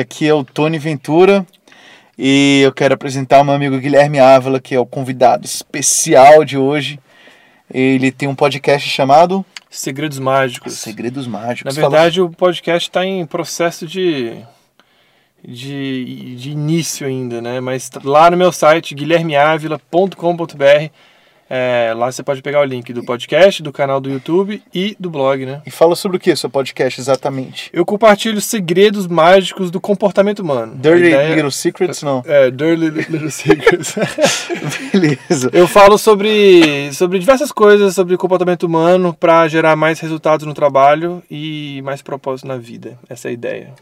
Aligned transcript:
Aqui 0.00 0.26
é 0.26 0.34
o 0.34 0.42
Tony 0.42 0.76
Ventura 0.78 1.46
e 2.18 2.62
eu 2.64 2.72
quero 2.72 2.94
apresentar 2.94 3.40
o 3.40 3.44
meu 3.44 3.54
amigo 3.54 3.78
Guilherme 3.78 4.18
Ávila, 4.18 4.60
que 4.60 4.74
é 4.74 4.80
o 4.80 4.86
convidado 4.86 5.44
especial 5.44 6.44
de 6.44 6.58
hoje. 6.58 6.98
Ele 7.72 8.10
tem 8.10 8.28
um 8.28 8.34
podcast 8.34 8.88
chamado 8.88 9.44
Segredos 9.70 10.18
Mágicos. 10.18 10.74
Segredos 10.74 11.26
Mágicos. 11.26 11.76
Na 11.76 11.82
verdade, 11.82 12.16
Fala... 12.16 12.28
o 12.28 12.32
podcast 12.32 12.88
está 12.88 13.04
em 13.04 13.24
processo 13.24 13.86
de, 13.86 14.36
de, 15.46 16.36
de 16.36 16.50
início 16.50 17.06
ainda, 17.06 17.40
né? 17.40 17.60
Mas 17.60 17.90
lá 18.02 18.30
no 18.30 18.36
meu 18.36 18.50
site, 18.50 18.94
guilhermeavila.com.br, 18.94 20.90
é, 21.48 21.92
lá 21.96 22.10
você 22.10 22.22
pode 22.22 22.42
pegar 22.42 22.60
o 22.60 22.64
link 22.64 22.92
do 22.92 23.04
podcast, 23.04 23.62
do 23.62 23.72
canal 23.72 24.00
do 24.00 24.10
YouTube 24.10 24.62
e 24.72 24.96
do 24.98 25.10
blog, 25.10 25.44
né? 25.44 25.62
E 25.66 25.70
fala 25.70 25.94
sobre 25.94 26.16
o 26.16 26.20
que 26.20 26.34
seu 26.36 26.50
podcast 26.50 27.00
exatamente? 27.00 27.70
Eu 27.72 27.84
compartilho 27.84 28.40
segredos 28.40 29.06
mágicos 29.06 29.70
do 29.70 29.80
comportamento 29.80 30.40
humano. 30.40 30.74
Dirty 30.76 31.06
ideia... 31.06 31.34
Little 31.34 31.50
Secrets, 31.50 32.02
não? 32.02 32.22
É, 32.26 32.50
Dirty 32.50 32.90
Little 32.90 33.30
Secrets. 33.30 33.94
Beleza. 34.92 35.50
Eu 35.52 35.66
falo 35.66 35.98
sobre, 35.98 36.92
sobre 36.92 37.18
diversas 37.18 37.52
coisas 37.52 37.94
sobre 37.94 38.16
comportamento 38.16 38.64
humano 38.64 39.14
para 39.14 39.46
gerar 39.48 39.76
mais 39.76 40.00
resultados 40.00 40.46
no 40.46 40.54
trabalho 40.54 41.22
e 41.30 41.80
mais 41.82 42.02
propósito 42.02 42.46
na 42.46 42.56
vida. 42.56 42.98
Essa 43.08 43.28
é 43.28 43.30
a 43.30 43.32
ideia. 43.32 43.74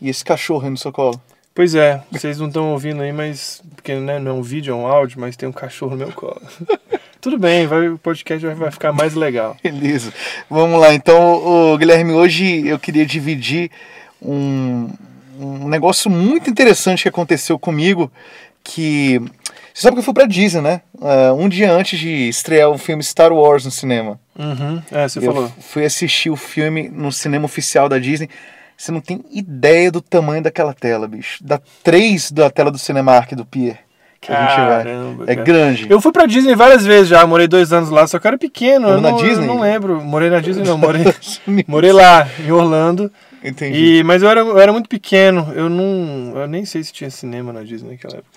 E 0.00 0.08
esse 0.08 0.24
cachorro 0.24 0.64
aí 0.64 0.70
no 0.70 0.76
seu 0.76 0.92
colo? 0.92 1.20
Pois 1.54 1.74
é, 1.74 2.02
vocês 2.10 2.38
não 2.38 2.48
estão 2.48 2.72
ouvindo 2.72 3.00
aí, 3.00 3.12
mas. 3.12 3.62
Porque 3.76 3.94
né, 3.94 4.18
não 4.18 4.32
é 4.32 4.34
um 4.34 4.42
vídeo, 4.42 4.72
é 4.72 4.74
um 4.74 4.86
áudio, 4.86 5.20
mas 5.20 5.36
tem 5.36 5.48
um 5.48 5.52
cachorro 5.52 5.92
no 5.92 5.98
meu 5.98 6.12
colo. 6.12 6.42
Tudo 7.24 7.38
bem, 7.38 7.66
vai, 7.66 7.88
o 7.88 7.96
podcast 7.96 8.46
vai, 8.46 8.70
ficar 8.70 8.92
mais 8.92 9.14
legal. 9.14 9.56
Beleza. 9.64 10.12
Vamos 10.50 10.78
lá, 10.78 10.92
então, 10.92 11.72
o 11.72 11.78
Guilherme, 11.78 12.12
hoje 12.12 12.66
eu 12.66 12.78
queria 12.78 13.06
dividir 13.06 13.70
um, 14.20 14.90
um 15.40 15.66
negócio 15.66 16.10
muito 16.10 16.50
interessante 16.50 17.04
que 17.04 17.08
aconteceu 17.08 17.58
comigo. 17.58 18.12
Que. 18.62 19.18
Você 19.72 19.80
sabe 19.80 19.94
que 19.94 20.00
eu 20.00 20.04
fui 20.04 20.12
pra 20.12 20.26
Disney, 20.26 20.60
né? 20.60 20.82
Uh, 20.96 21.32
um 21.38 21.48
dia 21.48 21.72
antes 21.72 21.98
de 21.98 22.28
estrear 22.28 22.68
o 22.68 22.76
filme 22.76 23.02
Star 23.02 23.32
Wars 23.32 23.64
no 23.64 23.70
cinema. 23.70 24.20
Uhum. 24.38 24.82
É, 24.92 25.08
você 25.08 25.18
eu 25.18 25.22
falou. 25.22 25.50
Fui 25.60 25.82
assistir 25.82 26.28
o 26.28 26.36
filme 26.36 26.90
no 26.90 27.10
cinema 27.10 27.46
oficial 27.46 27.88
da 27.88 27.98
Disney. 27.98 28.28
Você 28.76 28.92
não 28.92 29.00
tem 29.00 29.24
ideia 29.30 29.90
do 29.90 30.02
tamanho 30.02 30.42
daquela 30.42 30.74
tela, 30.74 31.08
bicho. 31.08 31.42
Da 31.42 31.58
3 31.82 32.32
da 32.32 32.50
tela 32.50 32.70
do 32.70 32.76
Cinemark 32.76 33.32
do 33.32 33.46
Pier. 33.46 33.78
Que 34.24 34.32
Caramba, 34.32 34.74
a 34.74 34.78
gente 34.78 35.16
vai. 35.16 35.26
É 35.26 35.34
cara. 35.34 35.44
grande. 35.44 35.86
Eu 35.90 36.00
fui 36.00 36.10
pra 36.10 36.24
Disney 36.24 36.54
várias 36.54 36.84
vezes 36.86 37.08
já, 37.08 37.26
morei 37.26 37.46
dois 37.46 37.74
anos 37.74 37.90
lá, 37.90 38.06
só 38.06 38.18
que 38.18 38.26
eu 38.26 38.30
era 38.30 38.38
pequeno. 38.38 38.88
eu 38.88 38.98
na 38.98 39.10
não, 39.10 39.18
Disney? 39.18 39.44
Eu 39.44 39.54
não 39.54 39.60
lembro. 39.60 40.00
Morei 40.02 40.30
na 40.30 40.40
Disney, 40.40 40.66
não. 40.66 40.78
Morei, 40.78 41.04
morei 41.68 41.92
lá, 41.92 42.26
em 42.42 42.50
Orlando. 42.50 43.12
Entendi. 43.44 43.98
E, 43.98 44.02
mas 44.02 44.22
eu 44.22 44.30
era, 44.30 44.40
eu 44.40 44.58
era 44.58 44.72
muito 44.72 44.88
pequeno. 44.88 45.52
Eu 45.54 45.68
não. 45.68 46.32
Eu 46.40 46.48
nem 46.48 46.64
sei 46.64 46.82
se 46.82 46.90
tinha 46.90 47.10
cinema 47.10 47.52
na 47.52 47.62
Disney 47.62 47.90
naquela 47.90 48.14
época. 48.14 48.30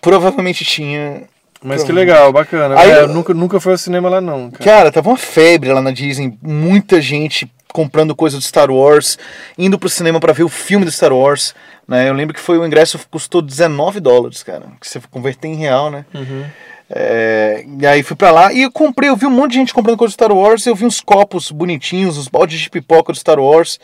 Provavelmente 0.00 0.64
tinha. 0.64 1.22
Mas 1.62 1.84
que 1.84 1.92
legal, 1.92 2.32
bacana. 2.32 2.78
Aí, 2.78 2.90
é, 2.90 3.02
eu 3.02 3.08
nunca, 3.08 3.34
nunca 3.34 3.60
fui 3.60 3.72
ao 3.72 3.78
cinema 3.78 4.08
lá, 4.08 4.20
não. 4.20 4.50
Cara. 4.50 4.64
cara, 4.64 4.92
tava 4.92 5.10
uma 5.10 5.16
febre 5.16 5.72
lá 5.72 5.82
na 5.82 5.90
Disney. 5.90 6.36
Muita 6.42 7.00
gente 7.00 7.50
comprando 7.72 8.14
coisa 8.16 8.36
do 8.36 8.42
Star 8.42 8.70
Wars, 8.70 9.18
indo 9.56 9.78
pro 9.78 9.88
cinema 9.88 10.18
para 10.18 10.32
ver 10.32 10.42
o 10.42 10.48
filme 10.48 10.84
do 10.84 10.90
Star 10.90 11.12
Wars. 11.12 11.54
Né? 11.86 12.08
Eu 12.08 12.14
lembro 12.14 12.34
que 12.34 12.40
foi 12.40 12.58
o 12.58 12.66
ingresso 12.66 12.98
custou 13.10 13.42
19 13.42 14.00
dólares, 14.00 14.42
cara. 14.42 14.64
Que 14.80 14.88
você 14.88 15.00
converter 15.10 15.48
em 15.48 15.56
real, 15.56 15.90
né? 15.90 16.04
Uhum. 16.14 16.44
É, 16.92 17.64
e 17.80 17.86
aí 17.86 18.02
fui 18.02 18.16
para 18.16 18.32
lá 18.32 18.52
e 18.52 18.62
eu 18.62 18.72
comprei, 18.72 19.08
eu 19.08 19.16
vi 19.16 19.24
um 19.24 19.30
monte 19.30 19.52
de 19.52 19.58
gente 19.58 19.72
comprando 19.72 19.96
coisa 19.96 20.10
do 20.10 20.14
Star 20.14 20.32
Wars, 20.32 20.66
eu 20.66 20.74
vi 20.74 20.84
uns 20.84 21.00
copos 21.00 21.52
bonitinhos, 21.52 22.18
os 22.18 22.26
baldes 22.26 22.58
de 22.58 22.68
pipoca 22.68 23.12
do 23.12 23.18
Star 23.18 23.38
Wars, 23.38 23.78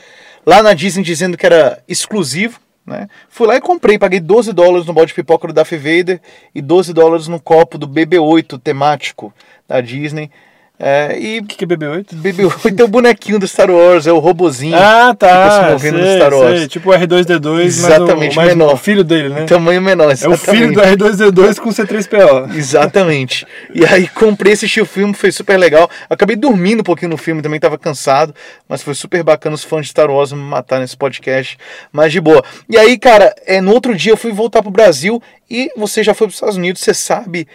lá 0.44 0.60
na 0.60 0.74
Disney 0.74 1.04
dizendo 1.04 1.36
que 1.36 1.46
era 1.46 1.80
exclusivo. 1.86 2.58
Né? 2.86 3.08
Fui 3.28 3.46
lá 3.48 3.56
e 3.56 3.60
comprei, 3.60 3.98
paguei 3.98 4.20
12 4.20 4.52
dólares 4.52 4.86
no 4.86 4.92
balde 4.92 5.08
de 5.08 5.14
pipoca 5.14 5.48
do 5.48 5.52
Darth 5.52 5.72
Vader 5.72 6.20
e 6.54 6.62
12 6.62 6.92
dólares 6.92 7.26
no 7.26 7.40
copo 7.40 7.76
do 7.76 7.88
BB-8 7.88 8.60
temático 8.62 9.34
da 9.66 9.80
Disney. 9.80 10.30
É, 10.78 11.18
e 11.18 11.38
o 11.38 11.44
que, 11.44 11.56
que 11.56 11.64
é 11.64 11.66
BB-8? 11.66 12.14
BB-8 12.14 12.80
é 12.80 12.84
o 12.84 12.88
bonequinho 12.88 13.38
do 13.38 13.48
Star 13.48 13.70
Wars, 13.70 14.06
é 14.06 14.12
o 14.12 14.18
robozinho. 14.18 14.76
Ah, 14.76 15.14
tá. 15.18 15.48
Que 15.48 15.54
se 15.54 15.72
movendo 15.72 15.98
sei, 15.98 16.06
no 16.06 16.16
Star 16.16 16.34
Wars. 16.34 16.58
Sei, 16.58 16.68
tipo 16.68 16.90
o 16.90 16.92
R2D2, 16.92 17.60
exatamente, 17.64 18.36
mas 18.36 18.46
o, 18.46 18.48
menor. 18.48 18.74
o 18.74 18.76
filho 18.76 19.02
dele, 19.02 19.30
né? 19.30 19.44
Tamanho 19.46 19.80
menor, 19.80 20.10
exatamente. 20.10 20.48
É 20.48 20.52
o 20.52 20.54
filho 20.54 20.72
do 20.74 20.80
R2D2 20.82 21.58
com 21.58 21.70
C3PO. 21.70 22.54
Exatamente. 22.54 23.46
E 23.74 23.86
aí 23.86 24.06
comprei, 24.06 24.52
assisti 24.52 24.78
o 24.78 24.86
filme, 24.86 25.14
foi 25.14 25.32
super 25.32 25.56
legal. 25.56 25.88
Acabei 26.10 26.36
dormindo 26.36 26.80
um 26.80 26.84
pouquinho 26.84 27.10
no 27.10 27.16
filme, 27.16 27.40
também 27.40 27.58
tava 27.58 27.78
cansado, 27.78 28.34
mas 28.68 28.82
foi 28.82 28.94
super 28.94 29.22
bacana 29.22 29.54
os 29.54 29.64
fãs 29.64 29.86
de 29.86 29.92
Star 29.92 30.10
Wars 30.10 30.32
me 30.32 30.40
matar 30.40 30.78
nesse 30.78 30.96
podcast, 30.96 31.56
mas 31.90 32.12
de 32.12 32.20
boa. 32.20 32.44
E 32.68 32.76
aí, 32.76 32.98
cara, 32.98 33.34
é, 33.46 33.62
no 33.62 33.72
outro 33.72 33.94
dia 33.94 34.12
eu 34.12 34.16
fui 34.16 34.30
voltar 34.30 34.60
pro 34.60 34.70
Brasil 34.70 35.22
e 35.50 35.70
você 35.74 36.02
já 36.02 36.12
foi 36.12 36.26
pros 36.26 36.36
Estados 36.36 36.56
Unidos, 36.56 36.82
você 36.82 36.92
sabe 36.92 37.48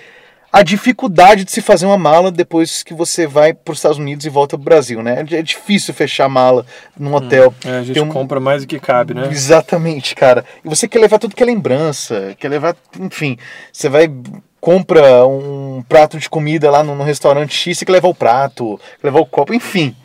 a 0.51 0.63
dificuldade 0.63 1.45
de 1.45 1.51
se 1.51 1.61
fazer 1.61 1.85
uma 1.85 1.97
mala 1.97 2.29
depois 2.31 2.83
que 2.83 2.93
você 2.93 3.25
vai 3.25 3.53
para 3.53 3.71
os 3.71 3.77
Estados 3.77 3.97
Unidos 3.97 4.25
e 4.25 4.29
volta 4.29 4.57
para 4.57 4.61
o 4.61 4.65
Brasil, 4.65 5.01
né? 5.01 5.25
É 5.31 5.41
difícil 5.41 5.93
fechar 5.93 6.25
a 6.25 6.29
mala 6.29 6.65
num 6.97 7.13
hotel. 7.13 7.53
Hum, 7.65 7.69
é, 7.69 7.77
a 7.77 7.83
gente 7.83 7.99
um... 8.01 8.09
compra 8.09 8.39
mais 8.39 8.63
do 8.63 8.67
que 8.67 8.79
cabe, 8.79 9.13
né? 9.13 9.29
Exatamente, 9.31 10.13
cara. 10.13 10.43
E 10.63 10.67
você 10.67 10.87
quer 10.87 10.99
levar 10.99 11.19
tudo 11.19 11.35
que 11.35 11.41
é 11.41 11.45
lembrança, 11.45 12.35
quer 12.37 12.49
levar, 12.49 12.75
enfim, 12.99 13.37
você 13.71 13.87
vai 13.87 14.11
compra 14.59 15.25
um 15.25 15.83
prato 15.89 16.19
de 16.19 16.29
comida 16.29 16.69
lá 16.69 16.83
no, 16.83 16.95
no 16.95 17.03
restaurante 17.03 17.51
X, 17.51 17.79
você 17.79 17.85
quer 17.85 17.93
levar 17.93 18.09
o 18.09 18.15
prato, 18.15 18.79
levar 19.03 19.19
o 19.19 19.25
copo, 19.25 19.53
enfim. 19.55 19.95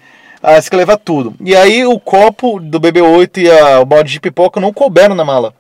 Ah, 0.43 0.61
você 0.61 0.71
quer 0.71 0.77
levar 0.77 0.97
tudo. 0.97 1.35
E 1.41 1.55
aí 1.55 1.85
o 1.85 1.99
copo 2.01 2.59
do 2.61 2.81
BB-8 2.81 3.39
e 3.39 3.51
a, 3.51 3.81
o 3.81 3.85
balde 3.85 4.13
de 4.13 4.21
pipoca 4.21 4.61
não 4.61 4.73
couberam 4.73 5.15
na 5.15 5.25
mala. 5.25 5.53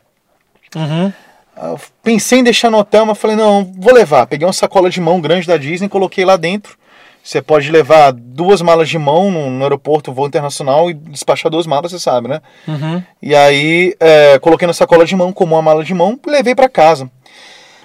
Uhum. 0.74 1.12
Eu 1.56 1.80
pensei 2.02 2.40
em 2.40 2.44
deixar 2.44 2.70
no 2.70 2.78
hotel, 2.78 3.06
mas 3.06 3.18
falei, 3.18 3.36
não, 3.36 3.72
vou 3.78 3.92
levar. 3.92 4.26
Peguei 4.26 4.46
uma 4.46 4.52
sacola 4.52 4.90
de 4.90 5.00
mão 5.00 5.20
grande 5.20 5.46
da 5.46 5.56
Disney, 5.56 5.88
coloquei 5.88 6.24
lá 6.24 6.36
dentro. 6.36 6.76
Você 7.22 7.42
pode 7.42 7.72
levar 7.72 8.12
duas 8.12 8.62
malas 8.62 8.88
de 8.88 8.96
mão 8.98 9.32
no, 9.32 9.50
no 9.50 9.62
aeroporto, 9.64 10.12
voo 10.12 10.28
internacional, 10.28 10.88
e 10.88 10.94
despachar 10.94 11.50
duas 11.50 11.66
malas, 11.66 11.90
você 11.90 11.98
sabe, 11.98 12.28
né? 12.28 12.40
Uhum. 12.68 13.02
E 13.20 13.34
aí, 13.34 13.96
é, 13.98 14.38
coloquei 14.38 14.64
na 14.66 14.72
sacola 14.72 15.04
de 15.04 15.16
mão, 15.16 15.32
como 15.32 15.56
uma 15.56 15.62
mala 15.62 15.82
de 15.82 15.92
mão, 15.92 16.20
levei 16.24 16.54
para 16.54 16.68
casa. 16.68 17.10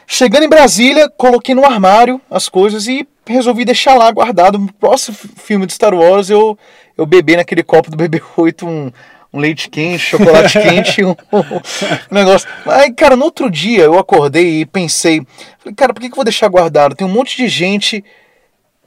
Chegando 0.05 0.43
em 0.43 0.49
Brasília, 0.49 1.09
coloquei 1.09 1.55
no 1.55 1.65
armário 1.65 2.21
as 2.29 2.49
coisas 2.49 2.85
e 2.85 3.07
resolvi 3.25 3.65
deixar 3.65 3.95
lá 3.95 4.11
guardado. 4.11 4.59
No 4.59 4.71
próximo 4.73 5.17
filme 5.37 5.65
de 5.65 5.73
Star 5.73 5.93
Wars, 5.93 6.29
eu, 6.29 6.57
eu 6.97 7.05
bebi 7.05 7.35
naquele 7.35 7.63
copo 7.63 7.89
do 7.89 7.97
BB-8 7.97 8.67
um, 8.67 8.91
um 9.33 9.39
leite 9.39 9.69
quente, 9.69 9.99
chocolate 9.99 10.59
quente, 10.59 11.03
um, 11.03 11.11
um, 11.11 11.61
negócio. 12.09 12.47
Aí, 12.65 12.91
cara, 12.93 13.15
no 13.15 13.25
outro 13.25 13.49
dia 13.49 13.83
eu 13.83 13.97
acordei 13.97 14.61
e 14.61 14.65
pensei, 14.65 15.25
falei, 15.59 15.75
cara, 15.75 15.93
por 15.93 16.01
que, 16.01 16.07
que 16.07 16.13
eu 16.13 16.17
vou 16.17 16.25
deixar 16.25 16.47
guardado? 16.49 16.95
Tem 16.95 17.07
um 17.07 17.11
monte 17.11 17.37
de 17.37 17.47
gente 17.47 18.03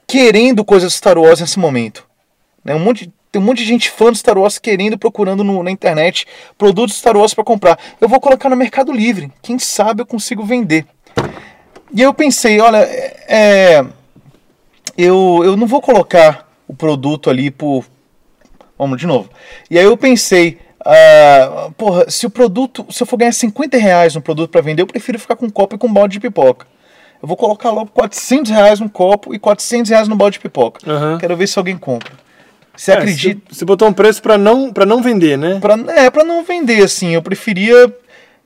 querendo 0.07 0.63
coisas 0.63 0.93
Star 0.93 1.17
Wars 1.17 1.39
nesse 1.39 1.57
momento. 1.57 2.05
Né? 2.63 2.75
Um 2.75 2.79
monte, 2.79 3.11
tem 3.31 3.41
um 3.41 3.45
monte 3.45 3.59
de 3.59 3.65
gente 3.65 3.89
fã 3.89 4.11
de 4.11 4.19
Star 4.19 4.37
Wars 4.37 4.59
querendo, 4.59 4.97
procurando 4.97 5.43
no, 5.43 5.63
na 5.63 5.71
internet 5.71 6.27
produtos 6.57 6.97
Star 6.97 7.17
Wars 7.17 7.33
para 7.33 7.43
comprar. 7.43 7.79
Eu 7.99 8.07
vou 8.07 8.19
colocar 8.19 8.49
no 8.49 8.55
Mercado 8.55 8.91
Livre. 8.91 9.31
Quem 9.41 9.57
sabe 9.57 10.01
eu 10.01 10.05
consigo 10.05 10.43
vender. 10.43 10.85
E 11.93 12.01
eu 12.01 12.13
pensei, 12.13 12.59
olha, 12.59 12.79
é, 12.79 13.83
eu, 14.97 15.41
eu 15.43 15.57
não 15.57 15.65
vou 15.65 15.81
colocar 15.81 16.47
o 16.67 16.75
produto 16.75 17.29
ali 17.29 17.49
por 17.49 17.85
Vamos 18.77 18.99
de 18.99 19.07
novo. 19.07 19.29
E 19.69 19.77
aí 19.79 19.85
eu 19.85 19.95
pensei, 19.95 20.59
uh, 20.81 21.71
porra, 21.73 22.09
se 22.09 22.25
o 22.25 22.29
produto, 22.29 22.85
se 22.89 23.01
eu 23.01 23.07
for 23.07 23.17
ganhar 23.17 23.31
50 23.31 23.77
reais 23.77 24.15
no 24.15 24.21
produto 24.21 24.51
para 24.51 24.61
vender, 24.61 24.81
eu 24.81 24.87
prefiro 24.87 25.17
ficar 25.17 25.35
com 25.35 25.45
um 25.45 25.49
copo 25.49 25.75
e 25.75 25.77
com 25.77 25.87
um 25.87 25.93
balde 25.93 26.13
de 26.13 26.19
pipoca. 26.19 26.67
Eu 27.21 27.27
vou 27.27 27.37
colocar 27.37 27.71
logo 27.71 27.89
400 27.91 28.51
reais 28.51 28.79
no 28.79 28.89
copo 28.89 29.33
e 29.33 29.39
400 29.39 29.89
reais 29.89 30.07
no 30.07 30.15
balde 30.15 30.33
de 30.33 30.41
pipoca. 30.41 30.81
Uhum. 30.89 31.17
Quero 31.17 31.35
ver 31.35 31.47
se 31.47 31.57
alguém 31.57 31.77
compra. 31.77 32.13
Você 32.75 32.91
é, 32.91 32.95
acredita? 32.95 33.41
Você 33.49 33.63
botou 33.63 33.87
um 33.87 33.93
preço 33.93 34.21
para 34.21 34.37
não, 34.37 34.71
pra 34.71 34.85
não 34.85 35.01
vender, 35.01 35.37
né? 35.37 35.59
Pra, 35.59 35.75
é, 35.95 36.09
para 36.09 36.23
não 36.23 36.43
vender, 36.43 36.83
assim. 36.83 37.11
Eu 37.11 37.21
preferia 37.21 37.91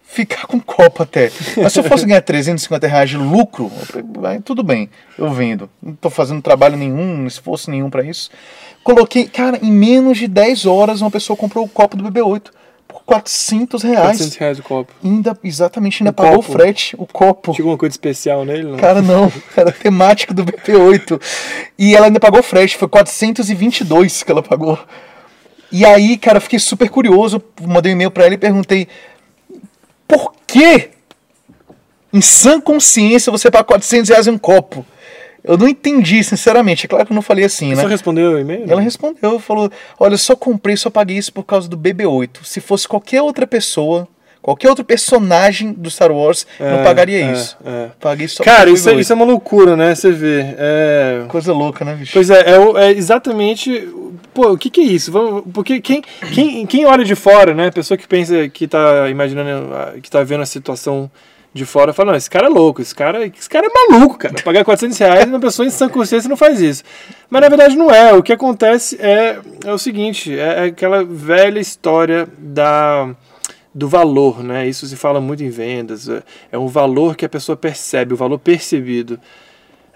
ficar 0.03 0.47
com 0.47 0.59
copo 0.59 1.03
até. 1.03 1.31
Mas 1.57 1.73
se 1.73 1.79
eu 1.79 1.83
fosse 1.83 2.05
ganhar 2.05 2.21
350 2.21 2.87
reais 2.87 3.09
de 3.09 3.17
lucro, 3.17 3.71
tudo 4.43 4.63
bem, 4.63 4.89
eu 5.17 5.31
vendo. 5.31 5.69
Não 5.81 5.93
estou 5.93 6.09
fazendo 6.09 6.41
trabalho 6.41 6.77
nenhum, 6.77 7.25
esforço 7.27 7.69
nenhum 7.69 7.89
para 7.89 8.03
isso. 8.03 8.29
Coloquei, 8.83 9.27
cara, 9.27 9.59
em 9.61 9.71
menos 9.71 10.17
de 10.17 10.27
10 10.27 10.65
horas 10.65 11.01
uma 11.01 11.11
pessoa 11.11 11.35
comprou 11.37 11.65
o 11.65 11.69
copo 11.69 11.97
do 11.97 12.03
BB8 12.03 12.51
por 12.87 13.03
400 13.03 13.83
reais. 13.83 14.17
400 14.17 14.35
reais 14.37 14.59
o 14.59 14.63
copo. 14.63 14.93
Ainda, 15.03 15.37
exatamente, 15.43 16.01
ainda 16.01 16.11
o 16.11 16.13
pagou 16.13 16.37
copo. 16.37 16.49
o 16.49 16.51
frete, 16.51 16.95
o 16.97 17.05
copo. 17.05 17.51
Tinha 17.53 17.63
alguma 17.63 17.77
coisa 17.77 17.93
especial 17.93 18.43
nele? 18.43 18.63
Não? 18.63 18.77
Cara, 18.77 19.01
não. 19.01 19.31
Era 19.55 19.71
temático 19.71 20.33
do 20.33 20.43
BB8. 20.43 21.21
E 21.77 21.95
ela 21.95 22.07
ainda 22.07 22.19
pagou 22.19 22.39
o 22.39 22.43
frete, 22.43 22.77
foi 22.77 22.87
422 22.87 24.23
que 24.23 24.31
ela 24.31 24.41
pagou. 24.41 24.77
E 25.71 25.85
aí, 25.85 26.17
cara, 26.17 26.39
fiquei 26.39 26.57
super 26.57 26.89
curioso, 26.89 27.41
mandei 27.61 27.91
um 27.91 27.95
e-mail 27.95 28.09
para 28.09 28.25
ela 28.25 28.33
e 28.33 28.39
perguntei 28.39 28.87
por 30.07 30.33
que, 30.47 30.89
em 32.11 32.21
sã 32.21 32.59
consciência, 32.59 33.31
você 33.31 33.51
paga 33.51 33.65
400 33.65 34.09
reais 34.09 34.25
em 34.25 34.31
um 34.31 34.37
copo? 34.39 34.83
Eu 35.43 35.57
não 35.57 35.67
entendi, 35.67 36.23
sinceramente. 36.23 36.85
É 36.85 36.89
claro 36.89 37.05
que 37.05 37.11
eu 37.11 37.15
não 37.15 37.21
falei 37.21 37.45
assim, 37.45 37.73
Você 37.75 37.83
né? 37.83 37.87
respondeu 37.89 38.31
o 38.33 38.39
e-mail? 38.39 38.65
Ela 38.67 38.81
respondeu, 38.81 39.39
falou: 39.39 39.71
Olha, 39.99 40.13
eu 40.13 40.17
só 40.17 40.35
comprei, 40.35 40.75
só 40.75 40.89
paguei 40.89 41.17
isso 41.17 41.31
por 41.33 41.43
causa 41.43 41.67
do 41.67 41.77
BB-8. 41.77 42.39
Se 42.43 42.59
fosse 42.59 42.87
qualquer 42.87 43.21
outra 43.21 43.47
pessoa, 43.47 44.07
qualquer 44.41 44.69
outro 44.69 44.83
personagem 44.85 45.71
do 45.73 45.89
Star 45.89 46.11
Wars, 46.11 46.45
eu 46.59 46.65
não 46.69 46.79
É, 46.79 46.83
pagaria 46.83 47.19
é, 47.25 47.31
isso. 47.31 47.57
é. 47.65 47.89
Paguei 47.99 48.27
só 48.27 48.43
Cara, 48.43 48.69
isso, 48.69 48.87
é- 48.89 48.93
BB-8. 48.93 48.99
isso 49.01 49.13
é 49.13 49.15
uma 49.15 49.25
loucura, 49.25 49.75
né? 49.75 49.95
Você 49.95 50.11
vê. 50.11 50.55
É... 50.57 51.23
Coisa 51.29 51.53
louca, 51.53 51.83
né, 51.85 51.95
bicho? 51.95 52.11
Pois 52.13 52.29
é, 52.29 52.41
é, 52.41 52.85
é 52.87 52.91
exatamente. 52.91 53.87
Pô, 54.33 54.51
o 54.51 54.57
que, 54.57 54.69
que 54.69 54.81
é 54.81 54.85
isso? 54.85 55.11
Porque 55.53 55.81
quem, 55.81 56.01
quem, 56.33 56.65
quem 56.65 56.85
olha 56.85 57.03
de 57.03 57.15
fora, 57.15 57.53
né? 57.53 57.71
Pessoa 57.71 57.97
que 57.97 58.07
pensa 58.07 58.47
que 58.49 58.67
tá 58.67 59.09
imaginando, 59.09 59.69
que 60.01 60.09
tá 60.09 60.23
vendo 60.23 60.41
a 60.43 60.45
situação 60.45 61.09
de 61.53 61.65
fora, 61.65 61.93
fala: 61.93 62.11
não, 62.11 62.17
esse 62.17 62.29
cara 62.29 62.47
é 62.47 62.49
louco, 62.49 62.81
esse 62.81 62.93
cara, 62.93 63.25
esse 63.25 63.49
cara 63.49 63.67
é 63.67 63.91
maluco, 63.91 64.17
cara. 64.17 64.35
Pagar 64.43 64.63
400 64.63 64.97
reais, 64.97 65.25
uma 65.27 65.39
pessoa 65.39 65.65
em 65.65 65.69
sã 65.69 65.89
consciência 65.89 66.29
não 66.29 66.37
faz 66.37 66.61
isso. 66.61 66.83
Mas 67.29 67.41
na 67.41 67.49
verdade 67.49 67.75
não 67.75 67.91
é. 67.91 68.13
O 68.13 68.23
que 68.23 68.33
acontece 68.33 68.97
é, 69.01 69.39
é 69.65 69.73
o 69.73 69.77
seguinte: 69.77 70.37
é, 70.37 70.39
é 70.39 70.63
aquela 70.65 71.03
velha 71.03 71.59
história 71.59 72.27
da 72.37 73.09
do 73.73 73.87
valor, 73.87 74.43
né? 74.43 74.67
Isso 74.67 74.85
se 74.87 74.95
fala 74.95 75.21
muito 75.21 75.43
em 75.43 75.49
vendas. 75.49 76.09
É, 76.09 76.23
é 76.51 76.57
um 76.57 76.67
valor 76.67 77.15
que 77.15 77.25
a 77.25 77.29
pessoa 77.29 77.55
percebe, 77.55 78.13
o 78.13 78.17
valor 78.17 78.39
percebido. 78.39 79.19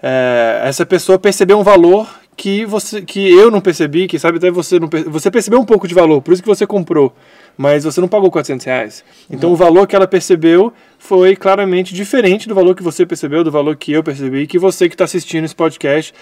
É, 0.02 0.62
essa 0.64 0.84
pessoa 0.84 1.18
percebeu 1.18 1.58
um 1.58 1.62
valor 1.62 2.08
que 2.36 2.64
você, 2.64 3.00
que 3.02 3.30
eu 3.30 3.50
não 3.50 3.60
percebi, 3.60 4.06
que 4.06 4.18
sabe 4.18 4.38
até 4.38 4.50
você 4.50 4.78
não 4.78 4.88
você 5.06 5.30
percebeu 5.30 5.60
um 5.60 5.64
pouco 5.64 5.86
de 5.86 5.94
valor, 5.94 6.20
por 6.20 6.32
isso 6.32 6.42
que 6.42 6.48
você 6.48 6.66
comprou, 6.66 7.14
mas 7.56 7.84
você 7.84 8.00
não 8.00 8.08
pagou 8.08 8.30
400 8.30 8.64
reais. 8.66 9.04
Então 9.30 9.52
o 9.52 9.56
valor 9.56 9.86
que 9.86 9.94
ela 9.94 10.06
percebeu 10.06 10.72
foi 10.98 11.36
claramente 11.36 11.94
diferente 11.94 12.48
do 12.48 12.54
valor 12.54 12.74
que 12.74 12.82
você 12.82 13.04
percebeu, 13.04 13.44
do 13.44 13.50
valor 13.50 13.76
que 13.76 13.92
eu 13.92 14.02
percebi, 14.02 14.46
que 14.46 14.58
você 14.58 14.88
que 14.88 14.94
está 14.94 15.04
assistindo 15.04 15.44
esse 15.44 15.54
podcast 15.54 16.14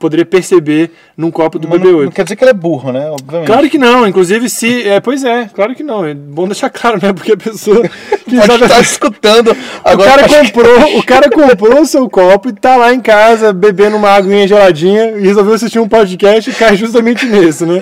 poderia 0.00 0.26
perceber 0.26 0.90
num 1.16 1.30
copo 1.30 1.60
do 1.60 1.68
Mas 1.68 1.80
BB8. 1.80 1.92
não, 1.92 2.02
não 2.02 2.10
quer 2.10 2.24
dizer 2.24 2.34
que 2.36 2.42
ele 2.42 2.50
é 2.50 2.54
burro, 2.54 2.90
né? 2.92 3.08
Obviamente. 3.08 3.46
Claro 3.46 3.70
que 3.70 3.78
não, 3.78 4.06
inclusive 4.06 4.50
se. 4.50 4.82
É, 4.88 4.98
pois 4.98 5.22
é, 5.22 5.48
claro 5.54 5.74
que 5.76 5.84
não. 5.84 6.04
É 6.04 6.12
bom 6.12 6.46
deixar 6.48 6.70
claro, 6.70 6.98
né? 7.00 7.12
Porque 7.12 7.32
a 7.32 7.36
pessoa 7.36 7.82
que 8.28 8.36
joga- 8.44 8.64
estar 8.66 8.80
escutando 8.80 9.52
o 9.52 9.56
agora. 9.84 10.10
cara 10.10 10.24
acho 10.26 10.34
que- 10.34 10.46
comprou, 10.52 10.98
o 10.98 11.02
cara 11.04 11.30
comprou 11.30 11.80
o 11.82 11.86
seu 11.86 12.10
copo 12.10 12.48
e 12.48 12.52
tá 12.52 12.74
lá 12.76 12.92
em 12.92 13.00
casa 13.00 13.52
bebendo 13.52 13.96
uma 13.96 14.10
aguinha 14.10 14.48
geladinha 14.48 15.12
e 15.18 15.20
resolveu 15.22 15.54
assistir 15.54 15.78
um 15.78 15.88
podcast 15.88 16.50
e 16.50 16.52
cai 16.54 16.74
justamente 16.76 17.26
nisso, 17.26 17.64
né? 17.64 17.80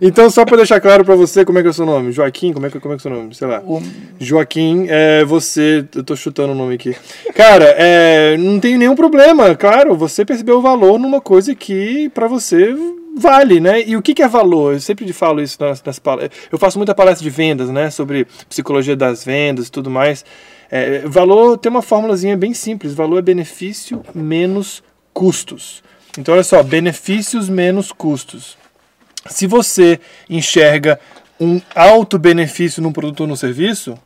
Então, 0.00 0.28
só 0.30 0.44
pra 0.44 0.56
deixar 0.56 0.80
claro 0.80 1.04
pra 1.04 1.14
você, 1.14 1.44
como 1.44 1.58
é 1.58 1.62
que 1.62 1.68
é 1.68 1.70
o 1.70 1.74
seu 1.74 1.86
nome? 1.86 2.12
Joaquim, 2.12 2.52
como 2.52 2.66
é 2.66 2.70
que, 2.70 2.78
como 2.80 2.94
é, 2.94 2.96
que 2.96 3.06
é 3.06 3.08
o 3.08 3.12
seu 3.12 3.22
nome? 3.22 3.34
Sei 3.34 3.46
lá. 3.46 3.60
O- 3.64 3.82
Joaquim, 4.20 4.86
é, 4.88 5.24
você. 5.24 5.84
Eu 5.94 6.04
tô 6.04 6.14
chutando 6.16 6.52
o 6.52 6.56
nome 6.56 6.74
aqui. 6.74 6.94
Cara, 7.34 7.64
é, 7.78 8.36
não 8.36 8.58
tem 8.60 8.76
nenhum 8.76 8.94
problema. 8.94 9.54
Claro, 9.54 9.94
você 9.96 10.24
percebeu 10.24 10.58
o 10.58 10.62
valor 10.62 10.98
numa 10.98 11.20
coisa 11.20 11.54
que 11.54 12.08
pra 12.10 12.26
você 12.28 12.74
vale, 13.16 13.60
né? 13.60 13.82
E 13.86 13.96
o 13.96 14.02
que, 14.02 14.12
que 14.14 14.22
é 14.22 14.28
valor? 14.28 14.74
Eu 14.74 14.80
sempre 14.80 15.10
falo 15.12 15.40
isso 15.40 15.56
nas, 15.60 15.82
nas 15.82 15.98
palestras. 15.98 16.48
Eu 16.52 16.58
faço 16.58 16.78
muita 16.78 16.94
palestra 16.94 17.22
de 17.24 17.30
vendas, 17.30 17.70
né? 17.70 17.90
Sobre 17.90 18.26
psicologia 18.48 18.94
das 18.96 19.24
vendas 19.24 19.68
e 19.68 19.70
tudo 19.72 19.90
mais. 19.90 20.24
É, 20.70 21.00
valor 21.06 21.56
tem 21.56 21.70
uma 21.70 21.82
formulazinha 21.82 22.36
bem 22.36 22.52
simples. 22.52 22.92
Valor 22.92 23.18
é 23.18 23.22
benefício 23.22 24.02
menos 24.14 24.82
custos. 25.14 25.82
Então, 26.18 26.34
olha 26.34 26.42
só, 26.42 26.62
benefícios 26.62 27.48
menos 27.48 27.92
custos. 27.92 28.56
Se 29.30 29.46
você 29.46 30.00
enxerga 30.28 30.98
um 31.40 31.60
alto 31.74 32.18
benefício 32.18 32.82
num 32.82 32.92
produto 32.92 33.20
ou 33.20 33.26
num 33.26 33.36
serviço 33.36 33.98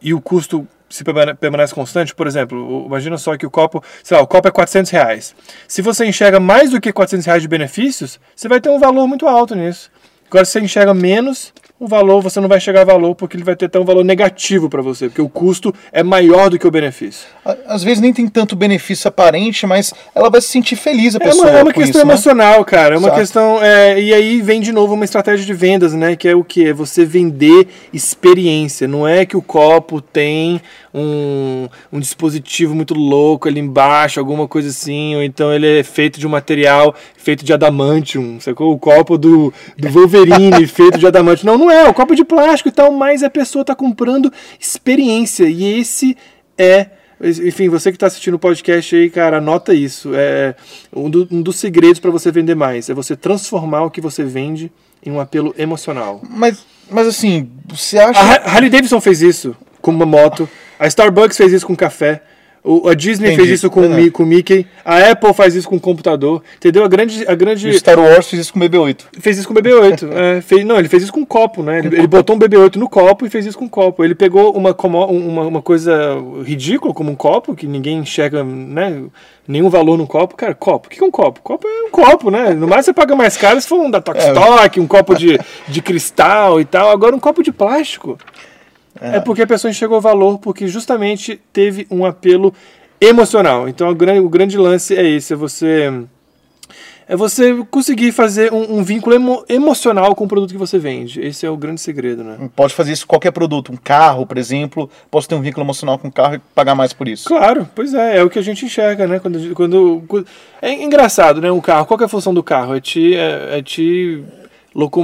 e 0.00 0.12
o 0.12 0.20
custo 0.20 0.66
se 0.88 1.04
permane- 1.04 1.34
permanece 1.34 1.72
constante, 1.74 2.14
por 2.14 2.26
exemplo, 2.26 2.84
imagina 2.86 3.16
só 3.16 3.36
que 3.36 3.46
o 3.46 3.50
copo, 3.50 3.82
sei 4.02 4.16
lá, 4.16 4.22
o 4.22 4.26
copo 4.26 4.48
é 4.48 4.50
400 4.50 4.90
reais. 4.90 5.34
Se 5.68 5.82
você 5.82 6.04
enxerga 6.04 6.40
mais 6.40 6.70
do 6.70 6.80
que 6.80 6.92
400 6.92 7.26
reais 7.26 7.42
de 7.42 7.48
benefícios, 7.48 8.18
você 8.34 8.48
vai 8.48 8.60
ter 8.60 8.70
um 8.70 8.78
valor 8.78 9.06
muito 9.06 9.28
alto 9.28 9.54
nisso. 9.54 9.90
Agora, 10.28 10.44
se 10.44 10.52
você 10.52 10.60
enxerga 10.60 10.92
menos, 10.92 11.52
o 11.80 11.88
valor, 11.88 12.20
você 12.20 12.38
não 12.40 12.48
vai 12.48 12.60
chegar 12.60 12.82
a 12.82 12.84
valor 12.84 13.14
porque 13.14 13.34
ele 13.38 13.42
vai 13.42 13.56
ter 13.56 13.64
até 13.64 13.80
um 13.80 13.84
valor 13.86 14.04
negativo 14.04 14.68
para 14.68 14.82
você, 14.82 15.08
porque 15.08 15.22
o 15.22 15.30
custo 15.30 15.74
é 15.90 16.02
maior 16.02 16.50
do 16.50 16.58
que 16.58 16.66
o 16.66 16.70
benefício. 16.70 17.26
Às 17.66 17.82
vezes 17.82 18.00
nem 18.02 18.12
tem 18.12 18.28
tanto 18.28 18.54
benefício 18.54 19.08
aparente, 19.08 19.66
mas 19.66 19.94
ela 20.14 20.28
vai 20.28 20.42
se 20.42 20.48
sentir 20.48 20.76
feliz 20.76 21.14
a 21.14 21.18
É 21.18 21.20
pessoa. 21.24 21.48
uma, 21.48 21.58
é 21.58 21.62
uma 21.62 21.72
questão 21.72 21.88
isso, 22.00 22.06
né? 22.06 22.12
emocional, 22.12 22.62
cara. 22.66 22.96
É 22.96 22.98
uma 22.98 23.08
Exato. 23.08 23.20
questão. 23.20 23.62
é, 23.62 23.98
e 23.98 24.12
aí 24.12 24.42
vem 24.42 24.60
de 24.60 24.72
novo 24.72 24.92
uma 24.92 25.06
estratégia 25.06 25.46
de 25.46 25.54
vendas, 25.54 25.94
né? 25.94 26.14
Que 26.16 26.28
é 26.28 26.34
o 26.36 26.44
que? 26.44 26.68
É 26.68 26.72
você 26.74 27.04
vender 27.06 27.66
experiência. 27.94 28.86
Não 28.86 29.08
é 29.08 29.24
que 29.24 29.36
o 29.36 29.42
copo 29.42 30.02
tem 30.02 30.60
um, 30.94 31.68
um 31.92 32.00
dispositivo 32.00 32.74
muito 32.74 32.94
louco 32.94 33.48
ali 33.48 33.60
embaixo, 33.60 34.18
alguma 34.20 34.48
coisa 34.48 34.68
assim, 34.68 35.14
ou 35.16 35.22
então 35.22 35.52
ele 35.52 35.80
é 35.80 35.82
feito 35.82 36.18
de 36.18 36.26
um 36.26 36.30
material 36.30 36.94
feito 37.16 37.44
de 37.44 37.52
adamantium, 37.52 38.40
sacou? 38.40 38.72
O 38.72 38.78
copo 38.78 39.16
do, 39.16 39.52
do 39.78 39.88
Wolverine 39.88 40.66
feito 40.68 40.98
de 40.98 41.06
adamantium. 41.06 41.46
Não, 41.52 41.58
não 41.58 41.70
é. 41.70 41.88
O 41.88 41.94
copo 41.94 42.12
é 42.12 42.16
de 42.16 42.24
plástico 42.24 42.68
e 42.68 42.72
tal, 42.72 42.90
mas 42.92 43.22
a 43.22 43.30
pessoa 43.30 43.60
está 43.62 43.74
comprando 43.74 44.32
experiência. 44.58 45.48
E 45.48 45.78
esse 45.80 46.16
é. 46.58 46.86
Enfim, 47.22 47.68
você 47.68 47.90
que 47.90 47.96
está 47.96 48.06
assistindo 48.06 48.34
o 48.34 48.38
podcast 48.38 48.96
aí, 48.96 49.10
cara, 49.10 49.36
anota 49.36 49.74
isso. 49.74 50.10
É 50.14 50.54
um, 50.94 51.10
do- 51.10 51.28
um 51.30 51.42
dos 51.42 51.56
segredos 51.56 52.00
para 52.00 52.10
você 52.10 52.32
vender 52.32 52.54
mais 52.54 52.88
é 52.88 52.94
você 52.94 53.14
transformar 53.14 53.82
o 53.82 53.90
que 53.90 54.00
você 54.00 54.24
vende 54.24 54.72
em 55.04 55.10
um 55.10 55.20
apelo 55.20 55.54
emocional. 55.58 56.22
Mas, 56.30 56.64
mas 56.90 57.06
assim, 57.06 57.50
você 57.68 57.98
acha. 57.98 58.18
A 58.18 58.22
Ha- 58.32 58.42
Harley 58.54 58.70
Davidson 58.70 59.00
fez 59.02 59.20
isso 59.20 59.54
com 59.82 59.90
uma 59.90 60.06
moto. 60.06 60.48
A 60.80 60.86
Starbucks 60.88 61.36
fez 61.36 61.52
isso 61.52 61.66
com 61.66 61.76
café. 61.76 62.22
O, 62.62 62.90
a 62.90 62.94
Disney 62.94 63.28
Entendi, 63.28 63.46
fez 63.48 63.58
isso 63.58 63.70
com. 63.70 63.88
Mi- 63.88 64.10
com 64.10 64.22
o 64.22 64.26
Mickey. 64.26 64.66
A 64.84 65.10
Apple 65.12 65.32
faz 65.32 65.54
isso 65.54 65.66
com 65.66 65.76
o 65.76 65.80
computador. 65.80 66.42
Entendeu? 66.58 66.84
A 66.84 66.88
grande, 66.88 67.24
a 67.26 67.34
grande 67.34 67.70
O 67.70 67.72
Star 67.72 67.98
Wars 67.98 68.28
fez 68.28 68.42
isso 68.42 68.52
com 68.52 68.58
o 68.58 68.62
BB-8. 68.62 69.00
fez 69.18 69.38
isso 69.38 69.48
com 69.48 69.54
o 69.54 69.56
BB-8. 69.56 70.06
É, 70.12 70.40
fez, 70.42 70.62
não, 70.62 70.78
ele 70.78 70.86
fez 70.88 71.04
isso 71.04 71.12
com 71.12 71.20
um 71.20 71.24
copo, 71.24 71.62
né? 71.62 71.78
Ele, 71.78 71.96
ele 71.96 72.06
botou 72.06 72.36
um 72.36 72.38
BB-8 72.38 72.76
no 72.76 72.86
copo 72.86 73.24
e 73.24 73.30
fez 73.30 73.46
isso 73.46 73.56
com 73.56 73.64
um 73.64 73.68
copo. 73.68 74.04
Ele 74.04 74.14
pegou 74.14 74.52
uma, 74.54 74.76
uma, 74.76 75.42
uma 75.46 75.62
coisa 75.62 76.18
ridícula, 76.44 76.92
como 76.92 77.10
um 77.10 77.14
copo, 77.16 77.54
que 77.54 77.66
ninguém 77.66 77.96
enxerga 77.96 78.44
né, 78.44 79.04
nenhum 79.48 79.70
valor 79.70 79.96
no 79.96 80.06
copo. 80.06 80.36
Cara, 80.36 80.54
copo. 80.54 80.88
O 80.88 80.90
que 80.90 81.02
é 81.02 81.06
um 81.06 81.10
copo? 81.10 81.40
Copo 81.42 81.66
é 81.66 81.86
um 81.86 81.90
copo, 81.90 82.30
né? 82.30 82.50
No 82.52 82.68
mais 82.68 82.84
você 82.84 82.92
paga 82.92 83.16
mais 83.16 83.38
caro 83.38 83.58
se 83.58 83.66
for 83.66 83.80
um 83.80 83.90
da 83.90 84.02
Tokstok, 84.02 84.78
um 84.78 84.86
copo 84.86 85.14
de, 85.14 85.38
de 85.66 85.80
cristal 85.80 86.60
e 86.60 86.66
tal. 86.66 86.90
Agora 86.90 87.16
um 87.16 87.20
copo 87.20 87.42
de 87.42 87.52
plástico. 87.52 88.18
É. 89.00 89.20
porque 89.20 89.42
a 89.42 89.46
pessoa 89.46 89.70
enxergou 89.70 90.00
valor, 90.00 90.38
porque 90.38 90.66
justamente 90.68 91.40
teve 91.52 91.86
um 91.90 92.04
apelo 92.04 92.52
emocional. 93.00 93.68
Então 93.68 93.88
o 93.88 93.94
grande, 93.94 94.20
o 94.20 94.28
grande 94.28 94.56
lance 94.58 94.94
é 94.96 95.06
esse, 95.08 95.32
é 95.32 95.36
você 95.36 95.90
é 97.08 97.16
você 97.16 97.56
conseguir 97.72 98.12
fazer 98.12 98.52
um, 98.52 98.78
um 98.78 98.84
vínculo 98.84 99.16
emo- 99.16 99.44
emocional 99.48 100.14
com 100.14 100.22
o 100.24 100.28
produto 100.28 100.52
que 100.52 100.56
você 100.56 100.78
vende. 100.78 101.20
Esse 101.20 101.44
é 101.44 101.50
o 101.50 101.56
grande 101.56 101.80
segredo, 101.80 102.22
né? 102.22 102.48
Pode 102.54 102.72
fazer 102.72 102.92
isso 102.92 103.04
com 103.04 103.14
qualquer 103.14 103.32
produto. 103.32 103.72
Um 103.72 103.76
carro, 103.76 104.24
por 104.24 104.38
exemplo. 104.38 104.88
Posso 105.10 105.28
ter 105.28 105.34
um 105.34 105.40
vínculo 105.40 105.66
emocional 105.66 105.98
com 105.98 106.06
o 106.06 106.12
carro 106.12 106.36
e 106.36 106.38
pagar 106.54 106.76
mais 106.76 106.92
por 106.92 107.08
isso. 107.08 107.26
Claro, 107.26 107.68
pois 107.74 107.94
é, 107.94 108.18
é 108.18 108.22
o 108.22 108.30
que 108.30 108.38
a 108.38 108.42
gente 108.42 108.64
enxerga, 108.64 109.08
né? 109.08 109.18
Quando, 109.18 109.54
quando, 109.56 110.04
quando- 110.06 110.26
é 110.62 110.72
engraçado, 110.72 111.40
né? 111.40 111.50
O 111.50 111.60
carro, 111.60 111.84
qual 111.84 111.98
é 112.00 112.04
a 112.04 112.08
função 112.08 112.32
do 112.32 112.44
carro? 112.44 112.76
É 112.76 112.80
te, 112.80 113.12
é, 113.16 113.58
é 113.58 113.62
te, 113.62 114.22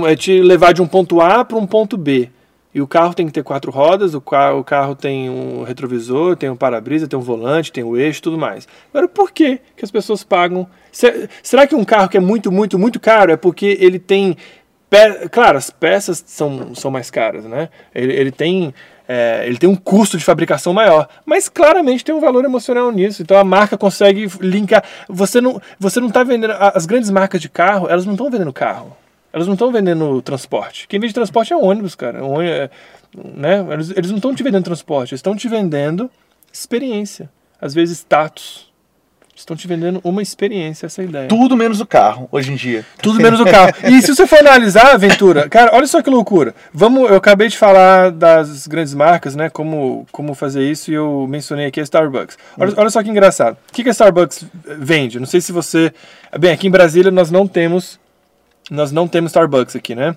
é 0.09 0.15
te 0.15 0.41
levar 0.43 0.73
de 0.73 0.81
um 0.83 0.87
ponto 0.87 1.21
A 1.21 1.45
para 1.45 1.57
um 1.57 1.67
ponto 1.67 1.97
B. 1.97 2.29
E 2.77 2.81
o 2.83 2.87
carro 2.87 3.15
tem 3.15 3.25
que 3.27 3.33
ter 3.33 3.43
quatro 3.43 3.71
rodas, 3.71 4.13
o 4.13 4.21
carro, 4.21 4.59
o 4.59 4.63
carro 4.65 4.95
tem 4.95 5.31
um 5.31 5.63
retrovisor, 5.63 6.37
tem 6.37 6.51
um 6.51 6.57
para-brisa, 6.57 7.09
tem 7.09 7.19
um 7.19 7.23
volante, 7.23 7.73
tem 7.73 7.83
o 7.83 7.97
eixo 7.97 8.19
e 8.19 8.23
tudo 8.23 8.37
mais. 8.37 8.69
Agora, 8.93 9.09
por 9.09 9.31
que, 9.31 9.59
que 9.75 9.83
as 9.83 9.91
pessoas 9.91 10.23
pagam? 10.23 10.69
Se- 10.93 11.27
será 11.43 11.67
que 11.67 11.75
um 11.75 11.87
carro 11.87 12.07
que 12.07 12.19
é 12.19 12.21
muito, 12.21 12.53
muito, 12.53 12.79
muito 12.79 13.01
caro 13.01 13.33
é 13.33 13.37
porque 13.39 13.79
ele 13.81 13.99
tem. 13.99 14.37
pe- 14.91 15.27
Claro, 15.31 15.57
as 15.57 15.71
peças 15.71 16.23
são, 16.27 16.75
são 16.75 16.91
mais 16.91 17.11
caras, 17.11 17.47
né? 17.47 17.71
Ele, 17.95 18.13
ele 18.13 18.31
tem. 18.31 18.75
é, 19.09 19.45
ele 19.47 19.57
tem 19.57 19.71
um 19.71 19.75
custo 19.75 20.19
de 20.19 20.25
fabricação 20.25 20.75
maior, 20.75 21.09
mas 21.25 21.49
claramente 21.49 22.05
tem 22.05 22.15
um 22.15 22.21
valor 22.21 22.45
emocional 22.45 22.93
nisso. 22.93 23.23
Então 23.23 23.39
a 23.39 23.45
marca 23.45 23.79
consegue 23.79 24.29
linkar. 24.39 24.85
Você 25.09 25.41
não, 25.41 25.59
você 25.81 25.99
não 25.99 26.09
está 26.09 26.23
vendendo. 26.23 26.53
As 26.59 26.85
grandes 26.85 27.09
marcas 27.09 27.41
de 27.41 27.49
carro, 27.49 27.89
elas 27.89 28.05
não 28.05 28.13
estão 28.13 28.31
vendendo 28.31 28.53
carro. 28.53 28.95
Elas 29.37 29.47
não 29.47 29.53
estão 29.53 29.71
vendendo 29.71 30.23
transporte. 30.23 30.89
Quem 30.89 30.99
vende 30.99 31.13
transporte 31.13 31.53
é 31.53 31.57
ônibus, 31.57 31.95
cara. 31.95 32.25
O 32.25 32.31
ônibus 32.31 32.53
é- 32.55 32.71
né? 33.35 33.67
Eles, 33.71 33.91
eles 33.91 34.09
não 34.11 34.17
estão 34.17 34.35
te 34.35 34.43
vendendo 34.43 34.65
transporte, 34.65 35.13
eles 35.13 35.19
estão 35.19 35.37
te 35.37 35.47
vendendo 35.47 36.11
experiência. 36.51 37.29
Às 37.61 37.75
vezes 37.75 37.99
status. 37.99 38.73
Estão 39.35 39.55
te 39.55 39.69
vendendo 39.69 40.01
uma 40.03 40.23
experiência, 40.23 40.87
essa 40.87 41.03
é 41.03 41.05
a 41.05 41.09
ideia. 41.09 41.29
Tudo 41.29 41.55
menos 41.55 41.83
o 41.83 41.87
carro, 41.87 42.27
hoje 42.33 42.51
em 42.51 42.57
dia. 42.57 42.87
Tudo 43.03 43.21
menos 43.21 43.39
o 43.39 43.45
carro. 43.45 43.75
E 43.85 44.01
se 44.01 44.15
você 44.15 44.27
for 44.27 44.39
analisar, 44.39 44.95
Aventura, 44.95 45.47
cara, 45.51 45.77
olha 45.77 45.87
só 45.87 46.01
que 46.01 46.09
loucura. 46.09 46.55
Vamos, 46.73 47.11
eu 47.11 47.17
acabei 47.17 47.49
de 47.49 47.59
falar 47.59 48.11
das 48.13 48.67
grandes 48.67 48.95
marcas, 48.95 49.37
né? 49.37 49.51
Como, 49.51 50.07
como 50.11 50.33
fazer 50.35 50.63
isso, 50.67 50.91
e 50.91 50.95
eu 50.95 51.27
mencionei 51.29 51.67
aqui 51.67 51.79
a 51.79 51.83
Starbucks. 51.83 52.39
Olha, 52.59 52.73
olha 52.79 52.89
só 52.89 53.03
que 53.03 53.11
engraçado. 53.11 53.59
O 53.69 53.73
que, 53.75 53.83
que 53.83 53.91
a 53.91 53.93
Starbucks 53.93 54.47
vende? 54.79 55.21
Não 55.21 55.27
sei 55.27 55.43
se 55.43 55.53
você. 55.53 55.93
Bem, 56.41 56.53
aqui 56.53 56.69
em 56.69 56.71
Brasília 56.71 57.11
nós 57.11 57.31
não 57.31 57.47
temos. 57.47 58.01
Nós 58.71 58.91
não 58.93 59.07
temos 59.07 59.31
Starbucks 59.31 59.77
aqui, 59.77 59.95
né? 59.95 60.15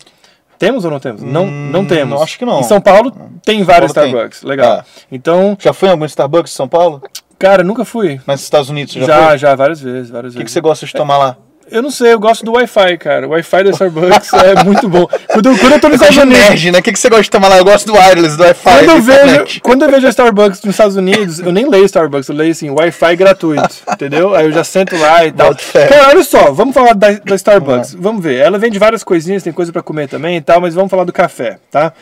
Temos 0.57 0.83
ou 0.83 0.91
não 0.91 0.99
temos? 0.99 1.21
Não, 1.21 1.45
não 1.45 1.81
Hum, 1.81 1.85
temos. 1.87 2.21
acho 2.21 2.37
que 2.37 2.45
não. 2.45 2.59
Em 2.59 2.63
São 2.63 2.81
Paulo 2.81 3.11
tem 3.45 3.63
vários 3.63 3.93
Paulo 3.93 4.07
tem. 4.09 4.15
Starbucks. 4.17 4.43
Legal. 4.43 4.79
Ah. 4.79 4.85
Então, 5.11 5.57
Já 5.59 5.71
foi 5.71 5.87
em 5.87 5.91
algum 5.91 6.05
Starbucks 6.05 6.51
em 6.51 6.55
São 6.55 6.67
Paulo? 6.67 7.01
Cara, 7.37 7.63
nunca 7.63 7.85
fui. 7.85 8.19
Mas 8.25 8.41
nos 8.41 8.43
Estados 8.43 8.69
Unidos 8.69 8.93
já, 8.93 9.05
Já, 9.05 9.27
foi? 9.29 9.37
já, 9.37 9.55
várias 9.55 9.79
vezes, 9.79 10.09
várias 10.09 10.33
O 10.33 10.37
que, 10.37 10.39
que 10.39 10.43
vezes. 10.45 10.53
você 10.53 10.59
gosta 10.61 10.85
de 10.85 10.91
tomar 10.93 11.17
lá? 11.17 11.37
Eu 11.71 11.81
não 11.81 11.91
sei, 11.91 12.13
eu 12.13 12.19
gosto 12.19 12.43
do 12.45 12.53
Wi-Fi, 12.53 12.97
cara. 12.97 13.27
O 13.27 13.31
Wi-Fi 13.31 13.63
da 13.63 13.69
Starbucks 13.71 14.33
é 14.33 14.63
muito 14.63 14.87
bom. 14.89 15.07
Quando, 15.27 15.49
eu- 15.49 15.57
quando 15.57 15.73
eu 15.73 15.79
tô 15.79 15.89
nos 15.89 15.99
Você 15.99 16.05
é 16.05 16.09
Estados 16.09 16.31
Unidos, 16.31 16.49
nerd, 16.49 16.71
né? 16.71 16.79
O 16.79 16.83
que, 16.83 16.91
que 16.91 16.99
você 16.99 17.09
gosta 17.09 17.23
de 17.23 17.29
tomar 17.29 17.47
lá? 17.49 17.57
Eu 17.57 17.65
gosto 17.65 17.85
do 17.87 17.93
wireless, 17.93 18.35
do 18.37 18.43
Wi-Fi. 18.43 18.63
Quando 18.85 18.89
eu, 18.89 19.01
vejo, 19.01 19.61
quando 19.61 19.81
eu 19.85 19.91
vejo 19.91 20.07
a 20.07 20.09
Starbucks 20.09 20.61
nos 20.63 20.73
Estados 20.73 20.95
Unidos, 20.95 21.39
eu 21.39 21.51
nem 21.51 21.69
leio 21.69 21.85
Starbucks, 21.85 22.27
eu 22.29 22.35
leio 22.35 22.51
assim, 22.51 22.69
Wi-Fi 22.69 23.15
gratuito, 23.15 23.75
entendeu? 23.91 24.35
Aí 24.35 24.45
eu 24.45 24.51
já 24.51 24.63
sento 24.63 24.97
lá 24.97 25.25
e 25.25 25.31
tal. 25.31 25.51
Cara, 25.87 26.07
olha 26.09 26.23
só, 26.23 26.51
vamos 26.51 26.73
falar 26.73 26.93
da, 26.93 27.11
da 27.11 27.35
Starbucks. 27.35 27.93
Vamos 27.99 28.23
ver. 28.23 28.35
Ela 28.37 28.57
vende 28.57 28.79
várias 28.79 29.03
coisinhas, 29.03 29.43
tem 29.43 29.53
coisa 29.53 29.71
pra 29.71 29.81
comer 29.81 30.07
também 30.07 30.37
e 30.37 30.41
tal, 30.41 30.59
mas 30.61 30.73
vamos 30.73 30.89
falar 30.89 31.03
do 31.03 31.13
café, 31.13 31.57
tá? 31.71 31.93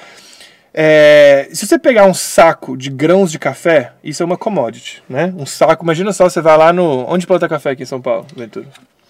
É, 0.80 1.48
se 1.54 1.66
você 1.66 1.80
pegar 1.80 2.06
um 2.06 2.14
saco 2.14 2.78
de 2.78 2.90
grãos 2.92 3.32
de 3.32 3.40
café, 3.40 3.94
isso 4.04 4.22
é 4.22 4.26
uma 4.26 4.38
commodity, 4.38 5.02
né? 5.10 5.34
Um 5.36 5.46
saco, 5.46 5.84
imagina 5.84 6.14
só, 6.14 6.30
você 6.30 6.40
vai 6.40 6.56
lá 6.56 6.72
no. 6.72 7.04
Onde 7.10 7.26
planta 7.26 7.50
café 7.50 7.72
aqui 7.72 7.82
em 7.82 7.86
São 7.88 8.00
Paulo, 8.00 8.28
Ventura? 8.36 8.68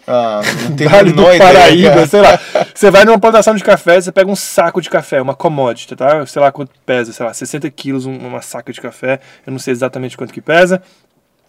Ah, 0.07 0.39
Vale 0.89 1.11
do 1.11 1.21
ideia, 1.23 1.37
Paraíba, 1.37 1.89
cara. 1.89 2.07
sei 2.07 2.21
lá. 2.21 2.39
Você 2.73 2.89
vai 2.89 3.03
numa 3.03 3.19
plantação 3.19 3.53
de 3.55 3.63
café, 3.63 3.99
você 3.99 4.11
pega 4.11 4.29
um 4.31 4.35
saco 4.35 4.79
de 4.81 4.89
café, 4.89 5.21
uma 5.21 5.35
commodity, 5.35 5.95
tá? 5.95 6.25
Sei 6.25 6.41
lá 6.41 6.51
quanto 6.51 6.71
pesa, 6.85 7.11
sei 7.11 7.25
lá, 7.25 7.33
60 7.33 7.69
quilos 7.71 8.05
um- 8.05 8.15
uma 8.17 8.41
saca 8.41 8.71
de 8.71 8.79
café. 8.79 9.19
Eu 9.45 9.51
não 9.51 9.59
sei 9.59 9.71
exatamente 9.73 10.15
quanto 10.15 10.31
que 10.33 10.39
pesa. 10.41 10.81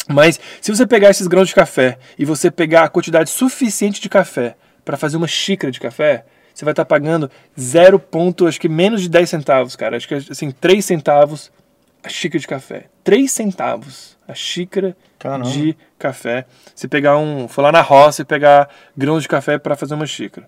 Mas 0.08 0.40
se 0.60 0.74
você 0.74 0.86
pegar 0.86 1.10
esses 1.10 1.26
grãos 1.26 1.48
de 1.48 1.54
café 1.54 1.98
e 2.18 2.24
você 2.24 2.50
pegar 2.50 2.84
a 2.84 2.88
quantidade 2.88 3.28
suficiente 3.30 4.00
de 4.00 4.08
café 4.08 4.56
para 4.84 4.96
fazer 4.96 5.16
uma 5.18 5.28
xícara 5.28 5.70
de 5.70 5.78
café, 5.78 6.24
você 6.54 6.64
vai 6.64 6.72
estar 6.72 6.84
pagando 6.86 7.30
0. 7.60 7.98
ponto, 7.98 8.46
acho 8.48 8.58
que 8.60 8.68
menos 8.68 9.02
de 9.02 9.08
10 9.08 9.28
centavos, 9.28 9.76
cara. 9.76 9.96
Acho 9.96 10.08
que 10.08 10.14
assim, 10.14 10.50
3 10.50 10.84
centavos 10.84 11.52
a 12.02 12.08
xícara 12.08 12.40
de 12.40 12.46
café. 12.46 12.84
3 13.04 13.30
centavos 13.30 14.18
a 14.28 14.34
xícara 14.34 14.94
Caramba. 15.18 15.48
de 15.48 15.74
café. 15.98 16.44
Se 16.74 16.86
pegar 16.86 17.16
um, 17.16 17.48
for 17.48 17.62
lá 17.62 17.72
na 17.72 17.80
roça 17.80 18.20
e 18.20 18.24
pegar 18.26 18.68
grãos 18.94 19.22
de 19.22 19.28
café 19.28 19.56
para 19.58 19.74
fazer 19.74 19.94
uma 19.94 20.06
xícara. 20.06 20.46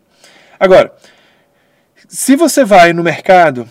Agora, 0.59 0.93
se 2.07 2.37
você 2.37 2.63
vai 2.63 2.93
no 2.93 3.03
mercado 3.03 3.67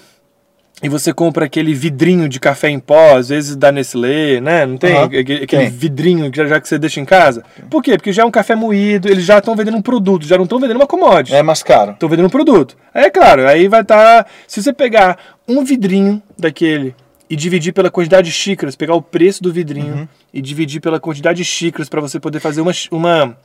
e 0.82 0.90
você 0.90 1.14
compra 1.14 1.46
aquele 1.46 1.74
vidrinho 1.76 2.28
de 2.28 2.40
café 2.40 2.70
em 2.70 2.80
pó, 2.80 3.18
às 3.18 3.30
vezes 3.30 3.56
da 3.56 3.72
Nestlé, 3.72 4.42
né? 4.42 4.66
Não 4.66 4.78
tem 4.78 4.96
Aham, 4.96 5.06
aquele, 5.06 5.46
tem. 5.46 5.70
vidrinho 5.70 6.32
que 6.32 6.38
já, 6.38 6.48
já 6.48 6.60
que 6.60 6.68
você 6.68 6.80
deixa 6.80 7.00
em 7.00 7.06
casa? 7.06 7.44
Por 7.70 7.84
quê? 7.84 7.96
Porque 7.96 8.12
já 8.12 8.24
é 8.24 8.26
um 8.26 8.32
café 8.32 8.56
moído, 8.56 9.08
eles 9.08 9.26
já 9.26 9.38
estão 9.38 9.56
vendendo 9.56 9.78
um 9.78 9.82
produto, 9.82 10.26
já 10.26 10.38
não 10.38 10.46
estão 10.46 10.60
vendendo 10.60 10.78
uma 10.78 10.88
commodity. 10.88 11.36
É 11.36 11.44
mais 11.44 11.62
caro. 11.62 11.92
Estou 11.92 12.10
vendendo 12.10 12.26
um 12.26 12.32
produto. 12.32 12.76
Aí 12.94 13.04
é 13.06 13.10
claro, 13.12 13.48
aí 13.48 13.68
vai 13.68 13.82
estar. 13.82 14.26
se 14.48 14.64
você 14.64 14.74
pegar 14.74 15.20
um 15.48 15.64
vidrinho 15.64 16.24
daquele 16.38 16.96
e 17.30 17.36
dividir 17.36 17.74
pela 17.74 17.92
quantidade 17.92 18.28
de 18.28 18.34
xícaras, 18.34 18.76
pegar 18.76 18.96
o 18.96 19.02
preço 19.02 19.44
do 19.44 19.54
vidrinho 19.54 19.94
Uhum. 19.96 20.08
e 20.34 20.42
dividir 20.42 20.82
pela 20.82 21.00
quantidade 21.00 21.38
de 21.38 21.46
xícaras 21.46 21.88
para 21.88 22.02
você 22.02 22.20
poder 22.20 22.40
fazer 22.40 22.62
uma, 22.62 22.72
uma. 22.92 23.38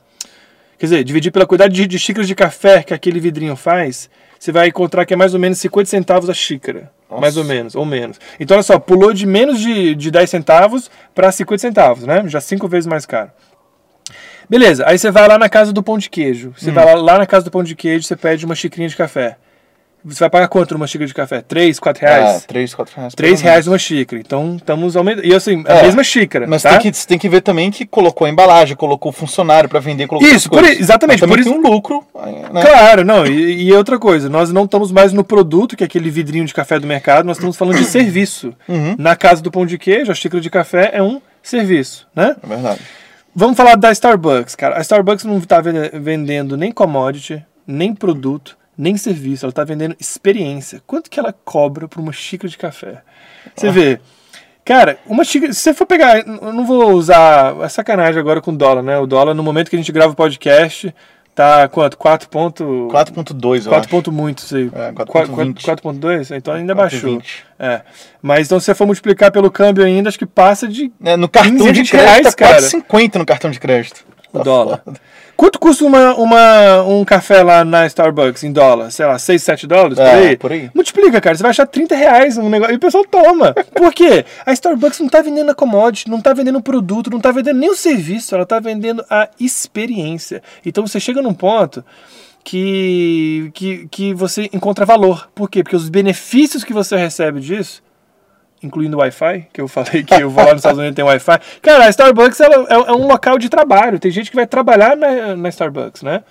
Quer 0.79 0.87
dizer, 0.87 1.03
dividir 1.03 1.31
pela 1.31 1.45
quantidade 1.45 1.73
de, 1.73 1.85
de 1.87 1.99
xícaras 1.99 2.27
de 2.27 2.33
café 2.35 2.81
que 2.83 2.93
aquele 2.93 3.19
vidrinho 3.19 3.55
faz, 3.55 4.09
você 4.39 4.51
vai 4.51 4.67
encontrar 4.67 5.05
que 5.05 5.13
é 5.13 5.17
mais 5.17 5.33
ou 5.33 5.39
menos 5.39 5.59
50 5.59 5.89
centavos 5.89 6.29
a 6.29 6.33
xícara. 6.33 6.91
Nossa. 7.09 7.21
Mais 7.21 7.37
ou 7.37 7.43
menos, 7.43 7.75
ou 7.75 7.85
menos. 7.85 8.19
Então, 8.39 8.55
olha 8.57 8.63
só, 8.63 8.79
pulou 8.79 9.13
de 9.13 9.25
menos 9.27 9.59
de, 9.61 9.93
de 9.93 10.09
10 10.09 10.29
centavos 10.29 10.89
para 11.13 11.31
50 11.31 11.61
centavos, 11.61 12.03
né? 12.05 12.23
Já 12.27 12.41
cinco 12.41 12.67
vezes 12.67 12.87
mais 12.87 13.05
caro. 13.05 13.29
Beleza, 14.49 14.83
aí 14.87 14.97
você 14.97 15.09
vai 15.09 15.27
lá 15.27 15.37
na 15.37 15.49
casa 15.49 15.71
do 15.73 15.81
pão 15.81 15.97
de 15.97 16.09
queijo. 16.09 16.53
Você 16.57 16.71
vai 16.71 16.85
lá, 16.85 16.93
lá 16.95 17.17
na 17.19 17.25
casa 17.25 17.45
do 17.45 17.51
pão 17.51 17.63
de 17.63 17.75
queijo, 17.75 18.05
você 18.05 18.15
pede 18.15 18.45
uma 18.45 18.53
xicrinha 18.55 18.87
de 18.89 18.95
café. 18.95 19.37
Você 20.05 20.19
vai 20.19 20.29
pagar 20.29 20.47
quanto 20.47 20.73
numa 20.75 20.85
xícara 20.85 21.07
de 21.07 21.13
café? 21.15 21.41
3, 21.41 21.79
4 21.79 22.05
Ah, 22.05 22.09
reais? 22.09 22.45
3, 22.45 22.75
4 22.75 22.95
reais. 22.95 23.13
3 23.15 23.29
pelo 23.31 23.37
menos. 23.37 23.41
reais 23.41 23.67
uma 23.67 23.77
xícara. 23.79 24.21
Então 24.21 24.55
estamos 24.57 24.95
aumentando. 24.95 25.25
E 25.25 25.33
assim, 25.33 25.63
a 25.67 25.73
É, 25.73 25.83
mesma 25.83 26.03
xícara. 26.03 26.45
Mas 26.47 26.61
tá? 26.61 26.69
tem, 26.77 26.79
que, 26.91 26.95
você 26.97 27.07
tem 27.07 27.17
que 27.17 27.27
ver 27.27 27.41
também 27.41 27.71
que 27.71 27.85
colocou 27.87 28.27
a 28.27 28.29
embalagem, 28.29 28.75
colocou 28.75 29.09
o 29.09 29.13
funcionário 29.13 29.67
pra 29.67 29.79
vender, 29.79 30.05
colocou 30.05 30.29
Isso, 30.29 30.47
por 30.49 30.63
exatamente, 30.63 31.21
Mas 31.25 31.29
por 31.29 31.43
tem 31.43 31.51
um 31.51 31.59
lucro. 31.59 32.05
Né? 32.53 32.61
Claro, 32.61 33.03
não. 33.03 33.25
E, 33.25 33.63
e 33.63 33.73
outra 33.73 33.97
coisa, 33.97 34.29
nós 34.29 34.51
não 34.51 34.65
estamos 34.65 34.91
mais 34.91 35.11
no 35.11 35.23
produto, 35.23 35.75
que 35.75 35.83
é 35.83 35.87
aquele 35.87 36.11
vidrinho 36.11 36.45
de 36.45 36.53
café 36.53 36.77
do 36.79 36.85
mercado, 36.85 37.25
nós 37.25 37.37
estamos 37.37 37.57
falando 37.57 37.77
de 37.77 37.85
serviço. 37.89 38.53
Uhum. 38.69 38.95
Na 38.99 39.15
casa 39.15 39.41
do 39.41 39.49
pão 39.49 39.65
de 39.65 39.77
queijo, 39.79 40.11
a 40.11 40.15
xícara 40.15 40.39
de 40.39 40.49
café 40.51 40.91
é 40.93 41.01
um 41.01 41.19
serviço, 41.41 42.07
né? 42.15 42.35
É 42.43 42.47
verdade. 42.47 42.79
Vamos 43.35 43.57
falar 43.57 43.75
da 43.75 43.91
Starbucks, 43.91 44.55
cara. 44.55 44.77
A 44.77 44.81
Starbucks 44.81 45.25
não 45.25 45.39
está 45.39 45.59
vendendo 45.61 46.55
nem 46.55 46.71
commodity, 46.71 47.43
nem 47.67 47.93
produto, 47.93 48.55
nem 48.77 48.97
serviço. 48.97 49.45
Ela 49.45 49.51
está 49.51 49.63
vendendo 49.63 49.95
experiência. 49.99 50.81
Quanto 50.85 51.09
que 51.09 51.19
ela 51.19 51.33
cobra 51.33 51.87
por 51.87 51.99
uma 51.99 52.13
xícara 52.13 52.49
de 52.49 52.57
café? 52.57 53.01
Você 53.55 53.71
vê. 53.71 53.99
Cara, 54.63 54.97
uma 55.05 55.23
xícara. 55.23 55.53
Se 55.53 55.59
você 55.59 55.73
for 55.73 55.85
pegar. 55.85 56.25
Eu 56.25 56.53
não 56.53 56.65
vou 56.65 56.93
usar. 56.93 57.55
É 57.61 57.69
sacanagem 57.69 58.19
agora 58.19 58.41
com 58.41 58.51
o 58.51 58.57
dólar, 58.57 58.81
né? 58.81 58.97
O 58.97 59.05
dólar, 59.05 59.33
no 59.33 59.43
momento 59.43 59.69
que 59.69 59.75
a 59.75 59.79
gente 59.79 59.91
grava 59.91 60.13
o 60.13 60.15
podcast, 60.15 60.93
tá 61.35 61.67
quanto? 61.67 61.97
4 61.97 62.29
ponto. 62.29 62.63
4.2, 62.91 63.57
eu 63.57 63.63
4 63.63 63.79
acho. 63.79 63.89
ponto 63.89 64.11
muito, 64.11 64.41
sei. 64.41 64.71
É, 64.73 64.91
4.20. 64.91 65.53
4.20. 65.53 65.61
4.2? 65.61 66.35
Então 66.35 66.53
ainda 66.53 66.73
baixou. 66.73 67.17
4.20. 67.17 67.25
É. 67.59 67.81
Mas 68.21 68.47
então 68.47 68.59
se 68.59 68.65
você 68.65 68.73
for 68.73 68.87
multiplicar 68.87 69.31
pelo 69.31 69.51
câmbio 69.51 69.85
ainda, 69.85 70.09
acho 70.09 70.17
que 70.17 70.25
passa 70.25 70.67
de 70.67 70.91
É, 71.03 71.15
no 71.15 71.29
cartão 71.29 71.51
15, 71.51 71.63
de 71.65 71.79
20 71.79 71.89
crédito 71.91 72.07
reais, 72.07 72.23
tá 72.23 72.33
cara. 72.33 72.61
4,50 72.61 73.15
no 73.15 73.25
cartão 73.25 73.51
de 73.51 73.59
crédito. 73.59 74.05
O 74.39 74.43
Tá 74.43 74.43
dólar. 74.43 74.81
foda. 74.83 74.97
Quanto 75.37 75.59
custa 75.59 75.83
uma, 75.83 76.15
uma, 76.15 76.81
um 76.83 77.03
café 77.03 77.43
lá 77.43 77.65
na 77.65 77.85
Starbucks 77.87 78.43
em 78.45 78.53
dólar? 78.53 78.89
Sei 78.89 79.05
lá, 79.05 79.19
6, 79.19 79.43
7 79.43 79.67
dólares? 79.67 79.97
Por 79.97 80.05
É, 80.05 80.13
aí? 80.29 80.37
por 80.37 80.51
aí. 80.51 80.69
Multiplica, 80.73 81.19
cara. 81.19 81.35
Você 81.35 81.41
vai 81.43 81.49
achar 81.49 81.67
30 81.67 81.93
reais 81.93 82.37
um 82.37 82.49
negócio. 82.49 82.73
E 82.73 82.77
o 82.77 82.79
pessoal 82.79 83.03
toma. 83.03 83.53
Por 83.75 83.93
quê? 83.93 84.23
A 84.45 84.53
Starbucks 84.53 84.99
não 85.01 85.09
tá 85.09 85.21
vendendo 85.21 85.49
a 85.51 85.55
commodity, 85.55 86.09
não 86.09 86.21
tá 86.21 86.31
vendendo 86.33 86.57
o 86.59 86.63
produto, 86.63 87.09
não 87.09 87.19
tá 87.19 87.31
vendendo 87.33 87.59
nem 87.59 87.69
o 87.69 87.75
serviço, 87.75 88.33
ela 88.33 88.45
tá 88.45 88.61
vendendo 88.61 89.03
a 89.09 89.27
experiência. 89.37 90.41
Então 90.65 90.87
você 90.87 91.01
chega 91.01 91.21
num 91.21 91.33
ponto 91.33 91.83
que, 92.43 93.51
que, 93.53 93.87
que 93.89 94.13
você 94.13 94.49
encontra 94.53 94.85
valor. 94.85 95.29
Por 95.35 95.49
quê? 95.49 95.63
Porque 95.63 95.75
os 95.75 95.89
benefícios 95.89 96.63
que 96.63 96.71
você 96.73 96.95
recebe 96.95 97.39
disso 97.41 97.83
incluindo 98.65 98.97
o 98.97 98.99
Wi-Fi, 98.99 99.47
que 99.53 99.61
eu 99.61 99.67
falei 99.67 100.03
que 100.03 100.13
eu 100.15 100.29
vou 100.29 100.43
lá 100.43 100.51
nos 100.51 100.59
Estados 100.59 100.77
Unidos 100.79 100.93
e 100.93 100.95
tem 100.95 101.05
Wi-Fi. 101.05 101.39
Cara, 101.61 101.85
a 101.85 101.89
Starbucks 101.89 102.39
ela 102.39 102.67
é, 102.69 102.73
é 102.73 102.91
um 102.93 103.07
local 103.07 103.37
de 103.37 103.47
trabalho. 103.49 103.99
Tem 103.99 104.11
gente 104.11 104.29
que 104.29 104.35
vai 104.35 104.47
trabalhar 104.47 104.95
na, 104.97 105.35
na 105.35 105.49
Starbucks, 105.49 106.01
né? 106.01 106.23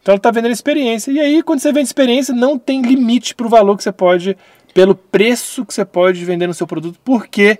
Então 0.00 0.12
ela 0.12 0.16
está 0.18 0.30
vendendo 0.30 0.52
experiência. 0.52 1.10
E 1.12 1.20
aí, 1.20 1.42
quando 1.42 1.60
você 1.60 1.72
vende 1.72 1.86
experiência, 1.86 2.34
não 2.34 2.58
tem 2.58 2.82
limite 2.82 3.34
para 3.34 3.46
o 3.46 3.48
valor 3.48 3.76
que 3.76 3.82
você 3.82 3.92
pode, 3.92 4.36
pelo 4.74 4.94
preço 4.94 5.64
que 5.64 5.72
você 5.72 5.84
pode 5.84 6.24
vender 6.24 6.46
no 6.46 6.54
seu 6.54 6.66
produto, 6.66 6.98
porque 7.04 7.58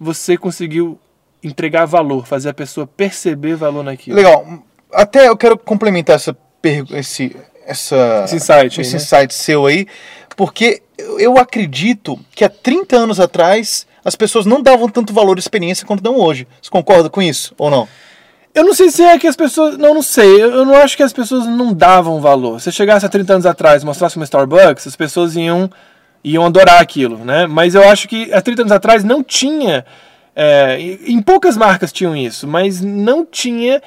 você 0.00 0.36
conseguiu 0.36 0.98
entregar 1.42 1.84
valor, 1.84 2.26
fazer 2.26 2.48
a 2.48 2.54
pessoa 2.54 2.86
perceber 2.86 3.54
valor 3.54 3.82
naquilo. 3.84 4.16
Legal. 4.16 4.46
Até 4.92 5.28
eu 5.28 5.36
quero 5.36 5.58
complementar 5.58 6.16
essa 6.16 6.34
pergu- 6.62 6.96
esse, 6.96 7.36
essa, 7.66 8.22
Esse 8.24 8.36
insight 8.36 8.80
aí, 8.80 8.86
esse 8.86 8.96
né? 8.96 9.02
insight 9.02 9.34
seu 9.34 9.66
aí, 9.66 9.86
porque 10.36 10.82
eu- 10.98 11.38
acredito 11.38 12.18
que 12.34 12.44
há 12.44 12.48
30 12.48 12.96
anos 12.96 13.20
atrás 13.20 13.86
as 14.04 14.16
pessoas 14.16 14.46
não 14.46 14.62
davam 14.62 14.88
tanto 14.88 15.12
valor 15.12 15.36
à 15.36 15.40
experiência 15.40 15.86
quanto 15.86 16.02
dão 16.02 16.16
hoje. 16.16 16.46
Você 16.62 16.70
concorda 16.70 17.08
com 17.10 17.20
isso 17.22 17.54
ou 17.58 17.70
não? 17.70 17.88
Eu 18.54 18.64
não 18.64 18.74
sei 18.74 18.90
se 18.90 19.02
é 19.02 19.18
que 19.18 19.26
as 19.26 19.36
pessoas. 19.36 19.76
Não, 19.78 19.94
não 19.94 20.02
sei. 20.02 20.42
Eu 20.42 20.64
não 20.64 20.74
acho 20.74 20.96
que 20.96 21.02
as 21.02 21.12
pessoas 21.12 21.46
não 21.46 21.72
davam 21.72 22.20
valor. 22.20 22.60
Se 22.60 22.72
chegasse 22.72 23.06
há 23.06 23.08
30 23.08 23.34
anos 23.34 23.46
atrás 23.46 23.82
e 23.82 23.86
mostrasse 23.86 24.16
uma 24.16 24.24
Starbucks, 24.24 24.86
as 24.86 24.96
pessoas 24.96 25.36
iam, 25.36 25.70
iam 26.24 26.44
adorar 26.44 26.80
aquilo, 26.80 27.18
né? 27.24 27.46
Mas 27.46 27.74
eu 27.74 27.88
acho 27.88 28.08
que 28.08 28.32
há 28.32 28.40
30 28.40 28.62
anos 28.62 28.72
atrás 28.72 29.04
não 29.04 29.22
tinha. 29.22 29.84
é, 30.34 30.78
em 31.06 31.20
poucas 31.20 31.56
marcas 31.56 31.92
tinham 31.92 32.16
isso, 32.16 32.46
mas 32.48 32.80
não 32.80 33.24
tinha 33.24 33.82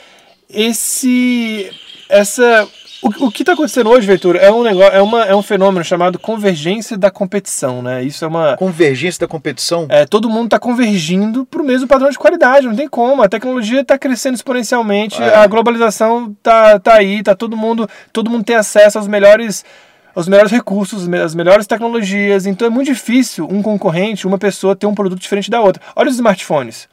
esse. 0.49 1.69
Essa. 2.09 2.67
O, 3.01 3.25
o 3.27 3.31
que 3.31 3.41
está 3.41 3.53
acontecendo 3.53 3.89
hoje, 3.89 4.05
Ventura, 4.05 4.37
é 4.37 4.51
um, 4.51 4.61
negócio, 4.61 4.95
é, 4.95 5.01
uma, 5.01 5.25
é 5.25 5.35
um 5.35 5.41
fenômeno 5.41 5.83
chamado 5.83 6.19
convergência 6.19 6.95
da 6.95 7.09
competição, 7.09 7.81
né? 7.81 8.03
Isso 8.03 8.23
é 8.23 8.27
uma. 8.27 8.55
Convergência 8.57 9.21
da 9.21 9.27
competição. 9.27 9.87
É, 9.89 10.05
todo 10.05 10.29
mundo 10.29 10.45
está 10.45 10.59
convergindo 10.59 11.45
para 11.45 11.61
o 11.61 11.65
mesmo 11.65 11.87
padrão 11.87 12.09
de 12.11 12.19
qualidade, 12.19 12.67
não 12.67 12.75
tem 12.75 12.87
como. 12.87 13.23
A 13.23 13.29
tecnologia 13.29 13.81
está 13.81 13.97
crescendo 13.97 14.35
exponencialmente, 14.35 15.21
É. 15.21 15.35
a 15.35 15.47
globalização 15.47 16.35
tá, 16.43 16.79
tá 16.79 16.93
aí, 16.93 17.23
tá 17.23 17.33
todo 17.33 17.57
mundo, 17.57 17.89
todo 18.13 18.29
mundo 18.29 18.43
tem 18.43 18.55
acesso 18.55 18.99
aos 18.99 19.07
melhores, 19.07 19.65
aos 20.13 20.27
melhores 20.27 20.51
recursos, 20.51 21.11
às 21.11 21.33
melhores 21.33 21.65
tecnologias. 21.65 22.45
Então 22.45 22.67
é 22.67 22.69
muito 22.69 22.87
difícil 22.87 23.47
um 23.49 23.63
concorrente, 23.63 24.27
uma 24.27 24.37
pessoa 24.37 24.75
ter 24.75 24.85
um 24.85 24.93
produto 24.93 25.19
diferente 25.19 25.49
da 25.49 25.59
outra. 25.59 25.81
Olha 25.95 26.09
os 26.09 26.15
smartphones. 26.15 26.87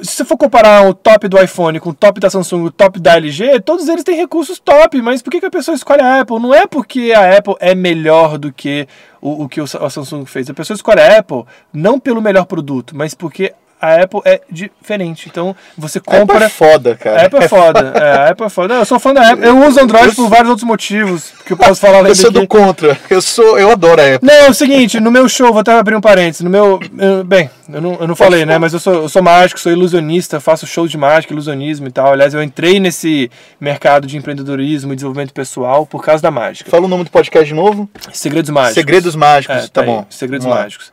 Se 0.00 0.16
você 0.16 0.24
for 0.24 0.36
comparar 0.36 0.86
o 0.88 0.94
top 0.94 1.28
do 1.28 1.42
iPhone 1.42 1.78
com 1.80 1.90
o 1.90 1.94
top 1.94 2.20
da 2.20 2.30
Samsung 2.30 2.64
o 2.64 2.70
top 2.70 3.00
da 3.00 3.16
LG, 3.16 3.60
todos 3.60 3.88
eles 3.88 4.04
têm 4.04 4.16
recursos 4.16 4.58
top, 4.58 5.00
mas 5.02 5.20
por 5.20 5.30
que, 5.30 5.44
a 5.44 5.50
pessoa 5.50 5.74
escolhe 5.74 6.00
a 6.00 6.20
Apple? 6.20 6.38
Não 6.38 6.54
é 6.54 6.66
porque 6.66 7.12
a 7.12 7.36
Apple 7.36 7.56
é 7.60 7.74
melhor 7.74 8.38
do 8.38 8.52
que 8.52 8.86
o, 9.20 9.44
o 9.44 9.48
que 9.48 9.60
a 9.60 9.66
Samsung 9.66 10.24
fez. 10.24 10.48
A 10.48 10.54
pessoa 10.54 10.74
escolhe 10.74 11.00
a 11.00 11.18
Apple 11.18 11.44
não 11.72 11.98
pelo 11.98 12.22
melhor 12.22 12.46
produto, 12.46 12.96
mas 12.96 13.14
porque 13.14 13.52
a 13.82 14.02
Apple 14.02 14.20
é 14.24 14.40
diferente. 14.48 15.28
Então 15.28 15.54
você 15.76 15.98
A 15.98 16.00
Apple 16.00 16.20
compra. 16.20 16.44
é 16.44 16.48
foda, 16.48 16.94
cara. 16.94 17.20
A 17.22 17.26
Apple 17.26 17.38
é 17.44 17.48
foda. 17.48 17.92
É, 17.96 18.10
a 18.12 18.28
Apple 18.30 18.46
é 18.46 18.48
foda. 18.48 18.68
Não, 18.74 18.80
eu 18.80 18.84
sou 18.86 19.00
fã 19.00 19.12
da 19.12 19.32
Apple. 19.32 19.44
Eu 19.44 19.58
uso 19.66 19.80
Android 19.80 20.06
Eu 20.06 20.14
por 20.14 20.28
vários 20.28 20.48
outros 20.48 20.66
motivos 20.66 21.32
que 21.44 21.52
eu 21.52 21.56
posso 21.56 21.80
falar 21.80 22.06
Eu 22.08 22.14
sou 22.14 22.30
do 22.30 22.46
contra. 22.46 22.96
Eu 23.10 23.20
sou, 23.20 23.58
eu 23.58 23.70
adoro 23.72 24.00
a 24.00 24.14
Apple. 24.14 24.26
Não, 24.28 24.34
é 24.34 24.48
o 24.48 24.54
seguinte, 24.54 25.00
no 25.00 25.10
meu 25.10 25.28
show, 25.28 25.48
vou 25.50 25.60
até 25.60 25.72
abrir 25.72 25.96
um 25.96 26.00
parênteses, 26.00 26.42
no 26.42 26.50
meu, 26.50 26.78
eu- 26.98 27.24
bem, 27.24 27.50
eu 27.72 27.80
não, 27.80 27.94
eu 28.00 28.06
não 28.06 28.14
falei, 28.14 28.46
né, 28.46 28.56
mas 28.58 28.72
eu 28.72 28.78
sou, 28.78 28.94
eu 28.94 29.08
sou 29.08 29.22
mágico, 29.22 29.58
sou 29.58 29.72
ilusionista, 29.72 30.38
faço 30.38 30.66
shows 30.66 30.90
de 30.90 30.96
mágica, 30.96 31.32
ilusionismo 31.32 31.88
e 31.88 31.90
tal, 31.90 32.12
aliás, 32.12 32.34
eu 32.34 32.42
entrei 32.42 32.78
nesse 32.78 33.30
mercado 33.60 34.06
de 34.06 34.16
empreendedorismo 34.16 34.92
e 34.92 34.94
desenvolvimento 34.96 35.32
pessoal 35.32 35.84
por 35.84 36.04
causa 36.04 36.22
da 36.22 36.30
mágica. 36.30 36.70
Fala 36.70 36.84
o 36.84 36.88
nome 36.88 37.04
do 37.04 37.10
podcast 37.10 37.46
de 37.48 37.54
novo. 37.54 37.88
Segredos 38.12 38.50
Mágicos. 38.50 38.74
Segredos 38.74 39.16
Mágicos. 39.16 39.56
É, 39.56 39.68
tá 39.68 39.80
aí, 39.80 39.86
bom. 39.86 40.06
Segredos. 40.08 40.46
Mágicos. 40.46 40.92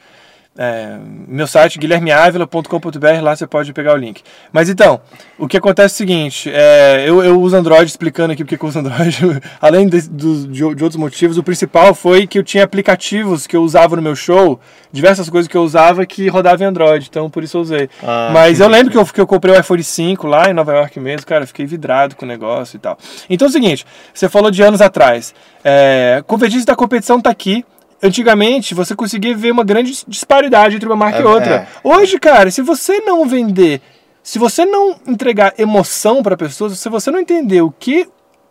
É, 0.58 0.98
meu 1.28 1.48
site 1.48 1.80
guilhermeavila.com.br, 1.80 3.22
lá 3.22 3.34
você 3.34 3.48
pode 3.48 3.72
pegar 3.72 3.94
o 3.94 3.98
link. 3.98 4.22
Mas 4.52 4.68
então, 4.68 5.00
o 5.38 5.48
que 5.48 5.56
acontece 5.56 5.94
é 5.94 5.96
o 5.96 5.98
seguinte: 5.98 6.52
é, 6.52 7.06
eu, 7.08 7.24
eu 7.24 7.40
uso 7.40 7.56
Android, 7.56 7.90
explicando 7.90 8.34
aqui 8.34 8.44
porque 8.44 8.58
que 8.58 8.64
eu 8.66 8.68
uso 8.68 8.80
Android, 8.80 9.20
além 9.62 9.88
de, 9.88 10.10
de, 10.10 10.48
de 10.48 10.64
outros 10.66 10.98
motivos, 10.98 11.38
o 11.38 11.44
principal 11.44 11.94
foi 11.94 12.28
que 12.28 12.38
eu 12.38 12.44
tinha 12.44 12.64
aplicativos 12.64 13.48
que 13.48 13.56
eu 13.56 13.64
usava 13.64 13.96
no 13.96 14.02
meu 14.02 14.16
show, 14.16 14.60
diversas 14.92 15.30
coisas 15.30 15.48
que 15.48 15.56
eu 15.56 15.64
usava 15.64 16.06
que 16.06 16.28
rodavam 16.28 16.66
em 16.66 16.70
Android, 16.70 17.08
então 17.10 17.30
por 17.30 17.44
isso 17.44 17.56
eu 17.56 17.62
usei. 17.62 17.90
Ah, 18.04 18.32
Mas 18.34 18.60
eu 18.60 18.68
lembro 18.68 18.92
que 18.92 18.98
eu, 18.98 19.06
que 19.06 19.22
eu 19.22 19.28
comprei 19.28 19.56
o 19.56 19.60
iPhone 19.60 19.84
5 19.84 20.28
lá 20.28 20.50
em 20.50 20.54
Nova 20.54 20.74
York 20.74 21.00
mesmo, 21.00 21.26
cara, 21.26 21.48
fiquei 21.48 21.66
vidrado 21.66 22.16
com 22.16 22.26
o 22.26 22.28
negócio 22.28 22.76
e 22.76 22.80
tal. 22.80 22.98
Então 23.30 23.48
é 23.48 23.50
o 23.50 23.54
seguinte, 23.54 23.86
você 24.14 24.28
falou 24.28 24.52
de 24.52 24.62
anos 24.62 24.82
atrás, 24.82 25.34
é, 25.64 26.22
convergência 26.28 26.66
da 26.66 26.76
competição 26.76 27.22
tá 27.22 27.30
aqui. 27.30 27.64
Antigamente, 28.02 28.74
você 28.74 28.96
conseguia 28.96 29.36
ver 29.36 29.52
uma 29.52 29.64
grande 29.64 30.04
disparidade 30.08 30.76
entre 30.76 30.88
uma 30.88 30.96
marca 30.96 31.20
É, 31.20 31.22
e 31.22 31.26
outra. 31.26 31.56
é. 31.56 31.68
Hoje, 31.84 32.18
cara, 32.20 32.50
se 32.50 32.62
você 32.62 33.00
não 33.02 33.28
vender, 33.28 33.82
se 34.24 34.40
você 34.40 34.66
não 34.66 34.96
entregar 35.06 35.54
emoção 35.58 36.24
para 36.24 36.38
pessoas, 36.38 36.80
se 36.80 36.90
você 36.90 37.12
não 37.12 37.20
entender 37.20 37.62
o 37.62 37.72
que 37.72 38.08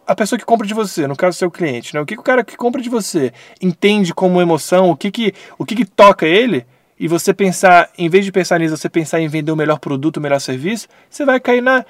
a 0.07 0.15
pessoa 0.15 0.39
que 0.39 0.45
compra 0.45 0.67
de 0.67 0.73
você, 0.75 1.07
no 1.07 1.15
caso 1.15 1.37
seu 1.37 1.51
cliente, 1.51 1.95
né? 1.95 2.01
O 2.01 2.07
que, 2.07 2.15
que 2.15 2.21
o 2.21 2.25
cara 2.25 2.43
que 2.43 2.57
compra 2.57 2.81
de 2.81 2.89
você 2.89 3.33
entende 3.61 4.15
como 4.15 4.41
emoção, 4.41 4.91
o 4.91 4.97
que 4.97 5.11
que, 5.11 5.35
o 5.59 5.67
que, 5.67 5.77
que 5.77 5.85
toca 5.85 6.27
ele, 6.27 6.67
e 6.99 7.07
você 7.07 7.33
pensar, 7.33 7.91
em 7.97 8.09
vez 8.09 8.25
de 8.25 8.33
pensar 8.33 8.59
nisso, 8.59 8.77
você 8.77 8.89
pensar 8.89 9.21
em 9.21 9.29
vender 9.29 9.53
o 9.53 9.57
melhor 9.57 9.79
produto, 9.79 10.17
o 10.17 10.21
melhor 10.21 10.41
serviço, 10.41 10.89
você 11.09 11.25
vai 11.25 11.39
cair 11.39 11.61
na, 11.61 11.85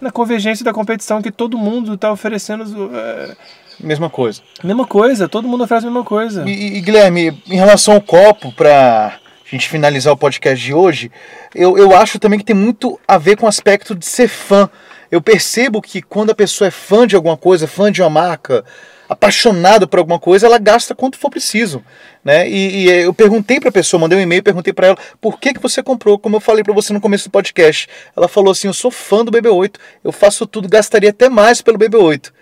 na 0.00 0.10
convergência 0.10 0.64
da 0.64 0.72
competição 0.72 1.20
que 1.20 1.30
todo 1.30 1.58
mundo 1.58 1.94
está 1.94 2.10
oferecendo 2.10 2.90
é, 2.94 3.36
Mesma 3.80 4.10
coisa. 4.10 4.42
a 4.62 4.66
mesma 4.66 4.86
coisa, 4.86 5.28
todo 5.28 5.48
mundo 5.48 5.64
oferece 5.64 5.86
a 5.86 5.90
mesma 5.90 6.04
coisa. 6.04 6.44
E, 6.46 6.78
e, 6.78 6.80
Guilherme, 6.80 7.42
em 7.46 7.56
relação 7.56 7.94
ao 7.94 8.00
copo, 8.00 8.52
pra 8.52 9.18
gente 9.44 9.68
finalizar 9.68 10.12
o 10.12 10.16
podcast 10.16 10.64
de 10.64 10.74
hoje, 10.74 11.10
eu, 11.54 11.76
eu 11.76 11.94
acho 11.94 12.18
também 12.18 12.38
que 12.38 12.44
tem 12.44 12.56
muito 12.56 12.98
a 13.06 13.18
ver 13.18 13.36
com 13.36 13.46
o 13.46 13.48
aspecto 13.48 13.94
de 13.94 14.06
ser 14.06 14.28
fã. 14.28 14.68
Eu 15.10 15.20
percebo 15.20 15.80
que 15.80 16.02
quando 16.02 16.30
a 16.30 16.34
pessoa 16.34 16.68
é 16.68 16.70
fã 16.70 17.06
de 17.06 17.14
alguma 17.14 17.36
coisa, 17.36 17.68
fã 17.68 17.92
de 17.92 18.02
uma 18.02 18.10
marca, 18.10 18.64
apaixonado 19.08 19.86
por 19.86 19.98
alguma 19.98 20.18
coisa, 20.18 20.46
ela 20.46 20.58
gasta 20.58 20.94
quanto 20.94 21.18
for 21.18 21.30
preciso, 21.30 21.84
né? 22.24 22.48
E, 22.48 22.84
e 22.84 22.90
eu 22.90 23.12
perguntei 23.12 23.60
para 23.60 23.68
a 23.68 23.72
pessoa, 23.72 24.00
mandei 24.00 24.18
um 24.18 24.22
e-mail, 24.22 24.42
perguntei 24.42 24.72
para 24.72 24.88
ela, 24.88 24.98
por 25.20 25.38
que 25.38 25.54
que 25.54 25.60
você 25.60 25.82
comprou? 25.82 26.18
Como 26.18 26.36
eu 26.36 26.40
falei 26.40 26.64
para 26.64 26.72
você 26.72 26.92
no 26.92 27.00
começo 27.00 27.28
do 27.28 27.32
podcast, 27.32 27.88
ela 28.16 28.28
falou 28.28 28.52
assim, 28.52 28.66
eu 28.66 28.74
sou 28.74 28.90
fã 28.90 29.24
do 29.24 29.30
BB8, 29.30 29.76
eu 30.02 30.12
faço 30.12 30.46
tudo, 30.46 30.68
gastaria 30.68 31.10
até 31.10 31.28
mais 31.28 31.60
pelo 31.60 31.78
BB8. 31.78 32.32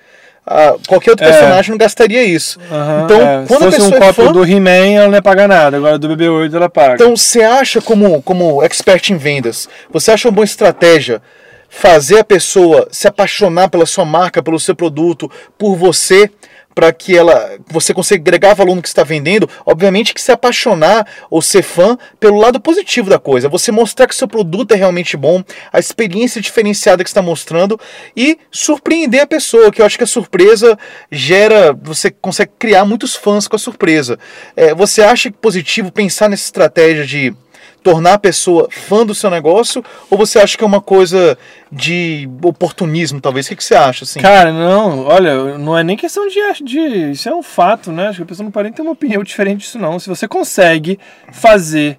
Ah, 0.44 0.75
qualquer 0.88 1.11
outro 1.12 1.25
É. 1.25 1.30
personagem 1.30 1.70
não 1.70 1.78
gastaria 1.78 2.25
isso. 2.25 2.58
Aham, 2.70 3.02
então, 3.04 3.20
é, 3.20 3.44
quando 3.46 3.62
a 3.68 3.70
se 3.70 3.76
fosse 3.76 3.88
um 3.88 3.90
pessoa 3.92 3.96
é 3.96 4.00
copo 4.12 4.25
fã, 4.26 4.32
do 4.32 4.44
He-Man, 4.44 4.94
ela 4.94 5.06
não 5.06 5.14
ia 5.14 5.22
pagar 5.22 5.46
nada. 5.49 5.76
Agora 5.76 5.99
do 5.99 6.08
BB-8 6.08 6.54
ela 6.54 6.68
paga. 6.68 6.94
então, 6.94 7.16
você 7.16 7.42
acha, 7.42 7.80
como, 7.80 8.20
como 8.22 8.62
expert 8.62 9.11
em 9.11 9.16
vendas, 9.16 9.68
você 9.90 10.11
acha 10.11 10.26
uma 10.28 10.34
boa 10.34 10.44
estratégia 10.44 11.22
fazer 11.68 12.18
a 12.18 12.25
pessoa 12.25 12.88
se 12.90 13.06
apaixonar 13.08 13.68
pela 13.70 13.87
sua 13.87 14.04
marca, 14.04 14.42
pelo 14.42 14.58
seu 14.61 14.75
produto, 14.75 15.30
por 15.56 15.76
você, 15.76 16.28
para 16.74 16.92
que 16.92 17.16
ela 17.16 17.58
você 17.68 17.92
consiga 17.94 18.20
agregar 18.20 18.54
valor 18.54 18.74
no 18.74 18.82
que 18.82 18.88
está 18.88 19.02
vendendo? 19.02 19.48
Obviamente 19.64 20.14
que 20.14 20.20
se 20.20 20.32
apaixonar 20.32 21.06
ou 21.30 21.42
ser 21.42 21.62
fã 21.62 21.98
pelo 22.18 22.38
lado 22.38 22.60
positivo 22.60 23.10
da 23.10 23.18
coisa, 23.18 23.48
você 23.48 23.70
mostrar 23.72 24.06
que 24.06 24.14
seu 24.14 24.28
produto 24.28 24.72
é 24.72 24.76
realmente 24.76 25.16
bom, 25.16 25.42
a 25.72 25.78
experiência 25.78 26.40
diferenciada 26.40 27.02
que 27.02 27.10
está 27.10 27.22
mostrando 27.22 27.78
e 28.16 28.38
surpreender 28.50 29.22
a 29.22 29.26
pessoa, 29.26 29.70
que 29.70 29.80
eu 29.80 29.86
acho 29.86 29.98
que 29.98 30.04
a 30.04 30.06
surpresa 30.06 30.78
gera, 31.10 31.72
você 31.72 32.10
consegue 32.10 32.52
criar 32.58 32.84
muitos 32.84 33.14
fãs 33.14 33.46
com 33.48 33.56
a 33.56 33.58
surpresa. 33.58 34.18
É, 34.56 34.74
você 34.74 35.02
acha 35.02 35.30
positivo 35.30 35.90
pensar 35.92 36.28
nessa 36.28 36.44
estratégia 36.44 37.06
de 37.06 37.34
tornar 37.83 38.14
a 38.14 38.19
pessoa 38.19 38.69
fã 38.71 39.04
do 39.04 39.14
seu 39.14 39.31
negócio 39.31 39.85
ou 40.11 40.18
você 40.18 40.38
acha 40.38 40.57
que 40.57 40.64
é 40.64 40.66
uma 40.66 40.81
coisa 40.81 41.37
de 41.70 42.29
oportunismo, 42.42 43.20
talvez? 43.20 43.46
O 43.46 43.51
que, 43.51 43.57
que 43.57 43.64
você 43.64 43.75
acha? 43.75 44.05
Assim? 44.05 44.20
Cara, 44.20 44.53
não, 44.53 45.05
olha, 45.07 45.59
não 45.59 45.77
é 45.77 45.83
nem 45.83 45.96
questão 45.96 46.29
de, 46.29 46.40
de. 46.62 47.11
Isso 47.12 47.29
é 47.29 47.35
um 47.35 47.42
fato, 47.42 47.90
né? 47.90 48.09
Acho 48.09 48.18
que 48.18 48.22
a 48.22 48.27
pessoa 48.27 48.44
não 48.44 48.53
pode 48.53 48.64
nem 48.64 48.72
ter 48.72 48.83
uma 48.83 48.92
opinião 48.92 49.22
diferente 49.22 49.61
disso, 49.61 49.79
não. 49.79 49.98
Se 49.98 50.09
você 50.09 50.29
consegue 50.29 50.98
fazer 51.33 51.98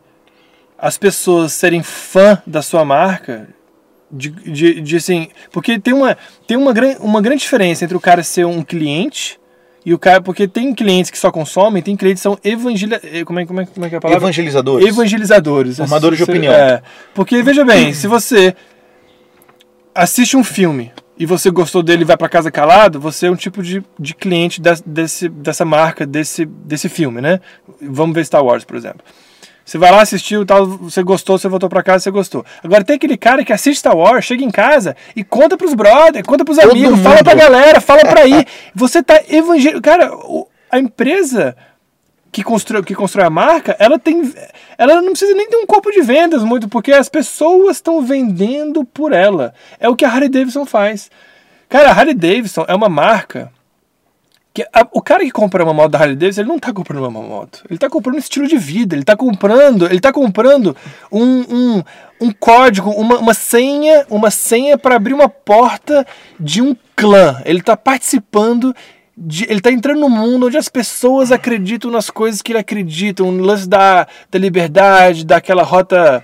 as 0.77 0.97
pessoas 0.97 1.53
serem 1.53 1.81
fã 1.81 2.41
da 2.45 2.61
sua 2.61 2.83
marca, 2.83 3.47
de, 4.13 4.29
de, 4.29 4.81
de 4.81 4.95
assim. 4.95 5.27
Porque 5.51 5.79
tem, 5.79 5.93
uma, 5.93 6.17
tem 6.45 6.55
uma, 6.55 6.71
gran, 6.71 6.95
uma 6.99 7.21
grande 7.21 7.41
diferença 7.41 7.83
entre 7.83 7.97
o 7.97 8.01
cara 8.01 8.21
ser 8.23 8.45
um 8.45 8.61
cliente. 8.61 9.39
E 9.85 9.93
o 9.93 9.99
cara, 9.99 10.21
porque 10.21 10.47
tem 10.47 10.73
clientes 10.73 11.11
que 11.11 11.17
só 11.17 11.29
consomem, 11.31 11.83
tem 11.83 11.95
clientes 11.97 12.21
que 12.21 12.23
são 12.23 12.37
evangelizados. 12.43 13.23
Como 13.25 13.39
é, 13.39 13.45
como, 13.45 13.61
é, 13.61 13.65
como 13.65 13.85
é 13.85 13.89
que 13.89 13.95
é 13.95 13.97
a 13.97 14.01
palavra? 14.01 14.23
Evangelizadores. 14.23 14.87
Evangelizadores. 14.87 15.77
Formadores 15.77 16.17
de 16.17 16.23
opinião. 16.23 16.53
É, 16.53 16.81
porque, 17.13 17.43
veja 17.43 17.65
bem, 17.65 17.91
se 17.93 18.07
você 18.07 18.55
assiste 19.93 20.37
um 20.37 20.43
filme 20.43 20.91
e 21.19 21.25
você 21.25 21.51
gostou 21.51 21.83
dele 21.83 22.01
e 22.03 22.05
vai 22.05 22.17
para 22.17 22.29
casa 22.29 22.49
calado, 22.49 22.99
você 22.99 23.27
é 23.27 23.31
um 23.31 23.35
tipo 23.35 23.61
de, 23.61 23.83
de 23.99 24.15
cliente 24.15 24.61
des- 24.61 24.81
desse, 24.85 25.29
dessa 25.29 25.63
marca, 25.65 26.05
desse, 26.05 26.45
desse 26.45 26.89
filme, 26.89 27.21
né? 27.21 27.39
Vamos 27.81 28.15
ver 28.15 28.25
Star 28.25 28.43
Wars, 28.43 28.63
por 28.63 28.75
exemplo. 28.75 29.01
Você 29.65 29.77
vai 29.77 29.91
lá, 29.91 30.01
assistiu, 30.01 30.45
tal, 30.45 30.65
você 30.65 31.01
gostou, 31.01 31.37
você 31.37 31.47
voltou 31.47 31.69
para 31.69 31.81
casa, 31.81 32.03
você 32.03 32.11
gostou. 32.11 32.45
Agora 32.63 32.83
tem 32.83 32.97
aquele 32.97 33.15
cara 33.17 33.45
que 33.45 33.53
assiste 33.53 33.79
Star 33.79 33.95
Wars, 33.95 34.25
chega 34.25 34.43
em 34.43 34.51
casa 34.51 34.95
e 35.15 35.23
conta 35.23 35.57
pros 35.57 35.73
brothers, 35.73 36.25
conta 36.27 36.43
pros 36.43 36.57
Todo 36.57 36.71
amigos, 36.71 36.91
mundo. 36.97 37.03
fala 37.03 37.23
pra 37.23 37.33
galera, 37.33 37.79
fala 37.81 38.01
pra 38.01 38.21
aí. 38.23 38.45
Você 38.75 39.01
tá 39.01 39.21
evangelizando. 39.29 39.81
Cara, 39.81 40.13
o- 40.13 40.47
a 40.69 40.79
empresa 40.79 41.55
que 42.31 42.43
constrói, 42.43 42.83
que 42.83 42.95
constrói 42.95 43.25
a 43.25 43.29
marca, 43.29 43.75
ela 43.79 43.97
tem. 43.99 44.33
Ela 44.77 45.01
não 45.01 45.11
precisa 45.11 45.33
nem 45.35 45.47
ter 45.47 45.55
um 45.55 45.65
corpo 45.67 45.91
de 45.91 46.01
vendas 46.01 46.43
muito, 46.43 46.67
porque 46.67 46.91
as 46.91 47.07
pessoas 47.07 47.77
estão 47.77 48.01
vendendo 48.01 48.83
por 48.83 49.13
ela. 49.13 49.53
É 49.79 49.87
o 49.87 49.95
que 49.95 50.03
a 50.03 50.09
Harley 50.09 50.29
Davidson 50.29 50.65
faz. 50.65 51.09
Cara, 51.69 51.89
a 51.89 51.93
Harley 51.93 52.15
Davidson 52.15 52.65
é 52.67 52.73
uma 52.75 52.89
marca. 52.89 53.51
Que 54.53 54.61
a- 54.71 54.87
o 54.91 55.01
cara 55.01 55.23
que 55.23 55.31
compra 55.31 55.63
uma 55.63 55.73
moto 55.73 55.91
da 55.91 55.99
Harley 55.99 56.15
Davidson, 56.15 56.41
ele 56.41 56.49
não 56.49 56.59
tá 56.59 56.71
comprando 56.71 56.99
uma 57.07 57.21
moto. 57.21 57.63
Ele 57.67 57.79
tá 57.79 57.89
comprando 57.89 58.15
um 58.15 58.19
estilo 58.19 58.47
de 58.47 58.55
vida. 58.57 58.95
Ele 58.95 59.03
tá 59.03 59.15
comprando, 59.15 59.85
ele 59.87 59.99
tá 59.99 60.13
comprando 60.13 60.75
um, 61.11 61.23
um, 61.23 61.83
um 62.21 62.31
código, 62.31 62.91
uma, 62.91 63.17
uma 63.17 63.33
senha, 63.33 64.05
uma 64.11 64.29
senha 64.29 64.77
para 64.77 64.95
abrir 64.95 65.13
uma 65.13 65.27
porta 65.27 66.05
de 66.39 66.61
um 66.61 66.75
clã. 66.95 67.41
Ele 67.45 67.61
tá 67.63 67.75
participando 67.75 68.75
de- 69.17 69.45
ele 69.49 69.59
tá 69.59 69.71
entrando 69.71 69.99
num 70.01 70.09
mundo 70.09 70.45
onde 70.45 70.57
as 70.57 70.69
pessoas 70.69 71.31
acreditam 71.31 71.89
nas 71.89 72.11
coisas 72.11 72.41
que 72.41 72.51
ele 72.51 72.59
acredita, 72.59 73.23
um 73.23 73.39
lance 73.41 73.67
da, 73.67 74.07
da 74.29 74.37
liberdade, 74.39 75.25
daquela 75.25 75.63
rota 75.63 76.23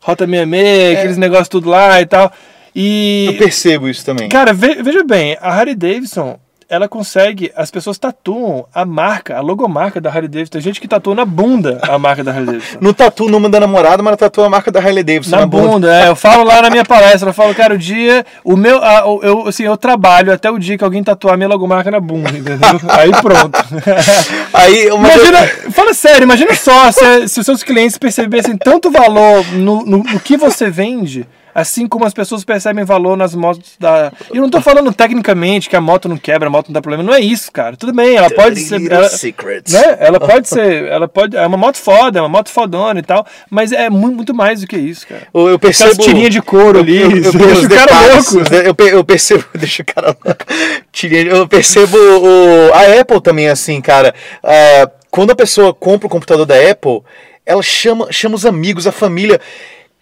rota 0.00 0.26
66, 0.26 0.98
aqueles 0.98 1.16
negócios 1.16 1.48
tudo 1.48 1.70
lá 1.70 2.00
e 2.00 2.06
tal. 2.06 2.30
E 2.74 3.26
Eu 3.28 3.36
percebo 3.38 3.88
isso 3.88 4.04
também. 4.04 4.28
Cara, 4.28 4.52
ve- 4.52 4.82
veja 4.82 5.02
bem, 5.04 5.38
a 5.40 5.50
Harley 5.50 5.74
Davidson, 5.76 6.38
ela 6.68 6.88
consegue, 6.88 7.52
as 7.56 7.70
pessoas 7.70 7.98
tatuam 7.98 8.66
a 8.74 8.84
marca, 8.84 9.36
a 9.36 9.40
logomarca 9.40 10.00
da 10.00 10.08
Harley 10.10 10.28
Davidson. 10.28 10.52
Tem 10.52 10.60
gente 10.62 10.80
que 10.80 10.88
tatua 10.88 11.14
na 11.14 11.24
bunda 11.24 11.78
a 11.82 11.98
marca 11.98 12.22
da 12.24 12.30
Harley 12.32 12.46
Davidson. 12.46 12.78
No 12.84 12.92
tatu, 12.92 13.28
nome 13.28 13.48
da 13.48 13.60
namorada, 13.60 14.02
mas 14.02 14.16
tatua 14.16 14.46
a 14.46 14.50
marca 14.50 14.70
da 14.70 14.80
Harley 14.80 15.02
Davidson. 15.04 15.36
Na 15.36 15.46
bunda, 15.46 15.94
é. 16.04 16.08
Eu 16.08 16.16
falo 16.16 16.44
lá 16.44 16.60
na 16.62 16.70
minha 16.70 16.84
palestra, 16.84 17.30
eu 17.30 17.34
falo, 17.34 17.54
cara, 17.54 17.74
o 17.74 17.78
dia, 17.78 18.24
o 18.44 18.56
meu, 18.56 18.82
a- 18.82 19.06
o- 19.06 19.20
eu, 19.22 19.48
assim, 19.48 19.64
eu 19.64 19.76
trabalho 19.76 20.32
até 20.32 20.50
o 20.50 20.58
dia 20.58 20.76
que 20.78 20.84
alguém 20.84 21.02
tatuar 21.02 21.34
a 21.34 21.36
minha 21.36 21.48
logomarca 21.48 21.90
na 21.90 22.00
bunda, 22.00 22.30
entendeu? 22.30 22.58
Aí 22.88 23.10
pronto. 23.22 23.58
Aí, 24.52 24.88
Imagina, 24.88 25.38
fala 25.70 25.94
sério, 25.94 26.22
imagina 26.24 26.54
só 26.54 26.90
se, 26.92 27.28
se 27.28 27.40
os 27.40 27.46
seus 27.46 27.62
clientes 27.62 27.98
percebessem 27.98 28.56
tanto 28.56 28.90
valor 28.90 29.44
no, 29.52 29.84
no, 29.84 29.98
no 29.98 30.20
que 30.20 30.36
você 30.36 30.70
vende, 30.70 31.26
assim 31.54 31.86
como 31.86 32.04
as 32.04 32.12
pessoas 32.12 32.44
percebem 32.44 32.84
valor 32.84 33.16
nas 33.16 33.34
motos 33.34 33.72
da. 33.78 34.12
Eu 34.32 34.42
não 34.42 34.50
tô 34.50 34.60
falando 34.60 34.92
tecnicamente 34.92 35.68
que 35.70 35.76
a 35.76 35.80
moto 35.80 36.08
não 36.08 36.16
quebra, 36.16 36.48
a 36.48 36.50
moto 36.50 36.68
não 36.68 36.74
dá 36.74 36.82
problema, 36.82 37.02
não 37.02 37.14
é 37.14 37.20
isso, 37.20 37.52
cara. 37.52 37.76
Tudo 37.76 37.92
bem, 37.92 38.16
ela 38.16 38.30
pode 38.30 38.60
ser. 38.60 38.90
Ela, 38.90 39.08
secrets. 39.08 39.72
né? 39.72 39.96
ela 40.00 40.18
pode 40.20 40.48
ser. 40.48 40.84
Ela 40.86 41.06
pode. 41.08 41.36
É 41.36 41.46
uma 41.46 41.56
moto 41.56 41.76
foda, 41.78 42.18
é 42.18 42.22
uma 42.22 42.28
moto 42.28 42.48
fodona 42.50 42.98
e 43.00 43.02
tal, 43.02 43.26
mas 43.48 43.72
é 43.72 43.88
mu- 43.88 44.12
muito 44.12 44.34
mais 44.34 44.60
do 44.62 44.66
que 44.66 44.76
isso, 44.76 45.06
cara. 45.06 45.22
Eu, 45.32 45.58
percebo. 45.58 45.90
Aquelas 45.90 46.06
tirinhas 46.06 46.30
de 46.32 46.42
couro 46.42 46.78
ali, 46.80 46.98
eu, 47.00 47.10
eu, 47.10 47.16
eu, 47.24 47.32
deixa 47.32 47.66
o 47.66 47.68
cara 47.68 47.86
detalhes, 47.86 48.32
louco. 48.32 48.54
eu, 48.54 48.74
pe- 48.74 48.84
eu 48.92 49.04
percebo. 49.04 49.44
Deixa 49.54 49.82
o 49.82 49.86
cara 49.86 50.16
louco. 50.24 50.44
Tirinha- 50.92 51.22
Eu 51.30 51.48
percebo 51.48 51.96
o, 51.96 52.72
a 52.74 53.00
Apple 53.00 53.20
também, 53.20 53.48
assim, 53.48 53.80
cara. 53.80 54.14
Ah, 54.42 54.88
quando 55.10 55.30
a 55.30 55.36
pessoa 55.36 55.72
compra 55.72 56.06
o 56.06 56.10
computador 56.10 56.44
da 56.44 56.54
Apple, 56.70 57.00
ela 57.46 57.62
chama, 57.62 58.08
chama 58.10 58.34
os 58.34 58.44
amigos, 58.44 58.86
a 58.86 58.92
família. 58.92 59.40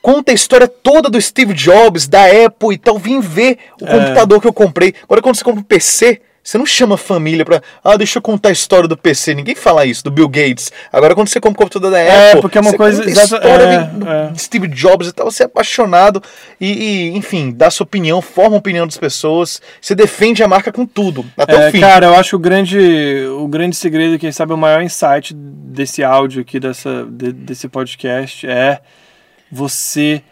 Conta 0.03 0.33
a 0.33 0.35
história 0.35 0.69
toda 0.69 1.09
do 1.09 1.21
Steve 1.21 1.55
Jobs, 1.55 2.07
da 2.09 2.25
Apple 2.27 2.75
e 2.75 2.79
tal. 2.79 2.99
Vim 2.99 3.21
ver 3.21 3.57
o 3.81 3.87
É. 3.87 3.89
computador 3.99 4.41
que 4.41 4.49
eu 4.49 4.53
comprei. 4.53 4.95
Agora, 5.05 5.23
quando 5.23 5.37
você 5.37 5.45
compra 5.45 5.61
um 5.61 5.65
PC, 5.65 6.21
você 6.45 6.59
não 6.59 6.67
chama 6.67 6.97
a 6.97 6.99
família 6.99 7.45
pra. 7.45 7.63
Ah, 7.85 7.97
deixa 7.97 8.19
eu 8.19 8.23
contar 8.23 8.49
a 8.49 8.53
história 8.53 8.89
do 8.89 8.97
PC. 8.97 9.33
Ninguém 9.33 9.55
fala 9.55 9.87
isso, 9.87 10.03
do 10.03 10.11
Bill 10.11 10.29
Gates. 10.29 10.73
Agora, 10.93 11.15
quando 11.15 11.29
você 11.29 11.39
compra 11.41 11.53
um 11.53 11.65
computador 11.65 11.93
da 11.93 12.01
É, 12.01 12.31
Apple. 12.31 12.41
porque 12.41 12.59
é 12.59 12.61
uma 12.61 12.71
você 12.73 12.77
coisa 12.77 13.09
exata- 13.09 13.37
história 13.37 13.63
é, 13.63 13.79
do- 13.85 14.09
é. 14.11 14.31
de 14.33 14.43
Steve 14.43 14.67
Jobs 14.67 15.07
e 15.07 15.13
tal. 15.13 15.31
Você 15.31 15.45
é 15.45 15.47
apaixonado 15.47 16.21
e, 16.61 16.73
e, 17.13 17.17
enfim, 17.17 17.53
dá 17.57 17.71
sua 17.71 17.85
opinião, 17.85 18.21
forma 18.21 18.57
a 18.57 18.59
opinião 18.59 18.89
das 18.89 18.97
pessoas. 18.97 19.63
Você 19.81 19.95
defende 19.95 20.43
a 20.43 20.49
marca 20.49 20.73
com 20.73 20.85
tudo, 20.85 21.25
até 21.39 21.67
É, 21.67 21.69
o 21.69 21.71
fim. 21.71 21.79
cara, 21.79 22.07
eu 22.07 22.15
acho 22.17 22.35
o 22.35 22.41
grande, 22.41 22.77
o 23.39 23.47
grande 23.47 23.77
segredo, 23.77 24.19
quem 24.19 24.33
sabe 24.33 24.53
o 24.53 24.57
maior 24.57 24.83
insight 24.83 25.33
desse 25.33 26.03
áudio 26.03 26.41
aqui, 26.43 26.59
dessa, 26.59 27.07
de- 27.09 27.33
desse 27.33 27.69
podcast, 27.69 28.49
é 28.49 28.81
você 29.53 30.23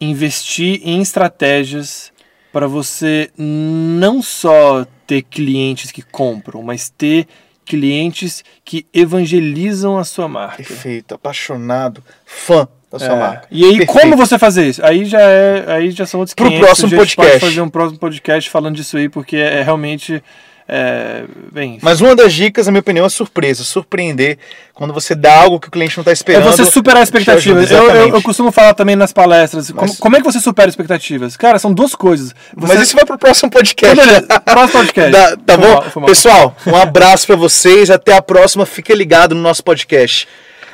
investir 0.00 0.80
em 0.82 1.00
estratégias 1.00 2.12
para 2.52 2.66
você 2.66 3.30
não 3.38 4.20
só 4.20 4.84
ter 5.06 5.22
clientes 5.22 5.92
que 5.92 6.02
compram, 6.02 6.62
mas 6.62 6.88
ter 6.90 7.26
clientes 7.64 8.44
que 8.64 8.86
evangelizam 8.92 9.98
a 9.98 10.04
sua 10.04 10.28
marca. 10.28 10.56
Perfeito, 10.58 11.14
apaixonado, 11.14 12.02
fã 12.24 12.68
da 12.90 12.98
sua 12.98 13.14
É. 13.14 13.18
marca. 13.18 13.48
E 13.50 13.64
aí, 13.64 13.78
Perfeito. 13.78 13.92
como 13.92 14.16
você 14.16 14.38
fazer 14.38 14.68
isso? 14.68 14.84
Aí 14.84 15.04
já 15.04 15.20
é, 15.20 15.64
aí 15.72 15.90
já 15.90 16.06
são 16.06 16.20
outros 16.20 16.34
Pro 16.34 16.46
500, 16.46 16.66
próximo 16.66 16.86
a 16.86 16.90
gente 16.90 16.98
podcast. 17.16 17.40
pode 17.40 17.50
fazer 17.50 17.60
um 17.60 17.68
próximo 17.68 17.98
podcast 17.98 18.50
falando 18.50 18.76
disso 18.76 18.96
aí, 18.96 19.08
porque 19.08 19.36
é 19.36 19.62
realmente, 19.62 20.22
é, 20.68 21.24
bem, 21.52 21.78
Mas 21.80 22.00
uma 22.00 22.16
das 22.16 22.32
dicas, 22.32 22.66
na 22.66 22.72
minha 22.72 22.80
opinião, 22.80 23.06
é 23.06 23.08
surpresa. 23.08 23.62
Surpreender 23.62 24.36
quando 24.74 24.92
você 24.92 25.14
dá 25.14 25.40
algo 25.42 25.60
que 25.60 25.68
o 25.68 25.70
cliente 25.70 25.96
não 25.96 26.02
está 26.02 26.10
É 26.10 26.14
esperando. 26.14 26.44
você 26.44 26.64
superar 26.64 27.02
expectativas. 27.02 27.70
Eu, 27.70 27.88
eu, 27.90 28.08
eu 28.14 28.22
costumo 28.22 28.50
falar 28.50 28.74
também 28.74 28.96
nas 28.96 29.12
palestras. 29.12 29.70
Como, 29.70 29.82
Mas- 29.82 29.98
como 29.98 30.16
é 30.16 30.20
que 30.20 30.24
você 30.24 30.40
supera 30.40 30.68
expectativas? 30.68 31.36
Cara, 31.36 31.58
são 31.58 31.72
duas 31.72 31.94
coisas. 31.94 32.34
Você... 32.56 32.74
Mas 32.74 32.82
isso 32.82 32.96
vai 32.96 33.04
pro 33.04 33.16
próximo 33.16 33.50
podcast. 33.50 33.96
Próximo 34.44 34.80
podcast. 34.80 35.12
Tá, 35.12 35.36
tá 35.36 35.54
Foi 35.54 35.56
bom? 35.56 35.72
mal, 35.74 35.82
foi 35.84 36.00
mal. 36.02 36.08
Pessoal, 36.08 36.56
um 36.66 36.76
abraço 36.76 37.26
pra 37.28 37.36
vocês. 37.36 37.90
Até 37.90 38.16
a 38.16 38.20
próxima. 38.22 38.66
Fique 38.66 38.92
ligado 38.94 39.34
no 39.34 39.40
nosso 39.40 39.62
podcast. 39.62 40.26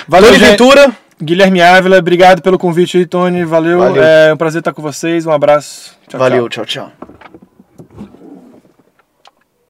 Valeu, 0.08 0.30
Tony. 0.32 0.38
Ventura. 0.44 0.92
Guilherme 1.22 1.60
Ávila, 1.60 1.98
obrigado 1.98 2.42
pelo 2.42 2.58
convite 2.58 2.96
aí, 2.98 3.06
Tony. 3.06 3.44
Valeu. 3.44 3.78
Valeu. 3.78 4.02
É 4.02 4.32
um 4.34 4.36
prazer 4.36 4.60
estar 4.60 4.72
com 4.72 4.82
vocês. 4.82 5.24
Um 5.26 5.30
abraço. 5.30 5.96
Tchau, 6.08 6.18
Valeu, 6.18 6.48
tchau. 6.48 6.64
tchau, 6.64 6.90
tchau. 6.90 7.41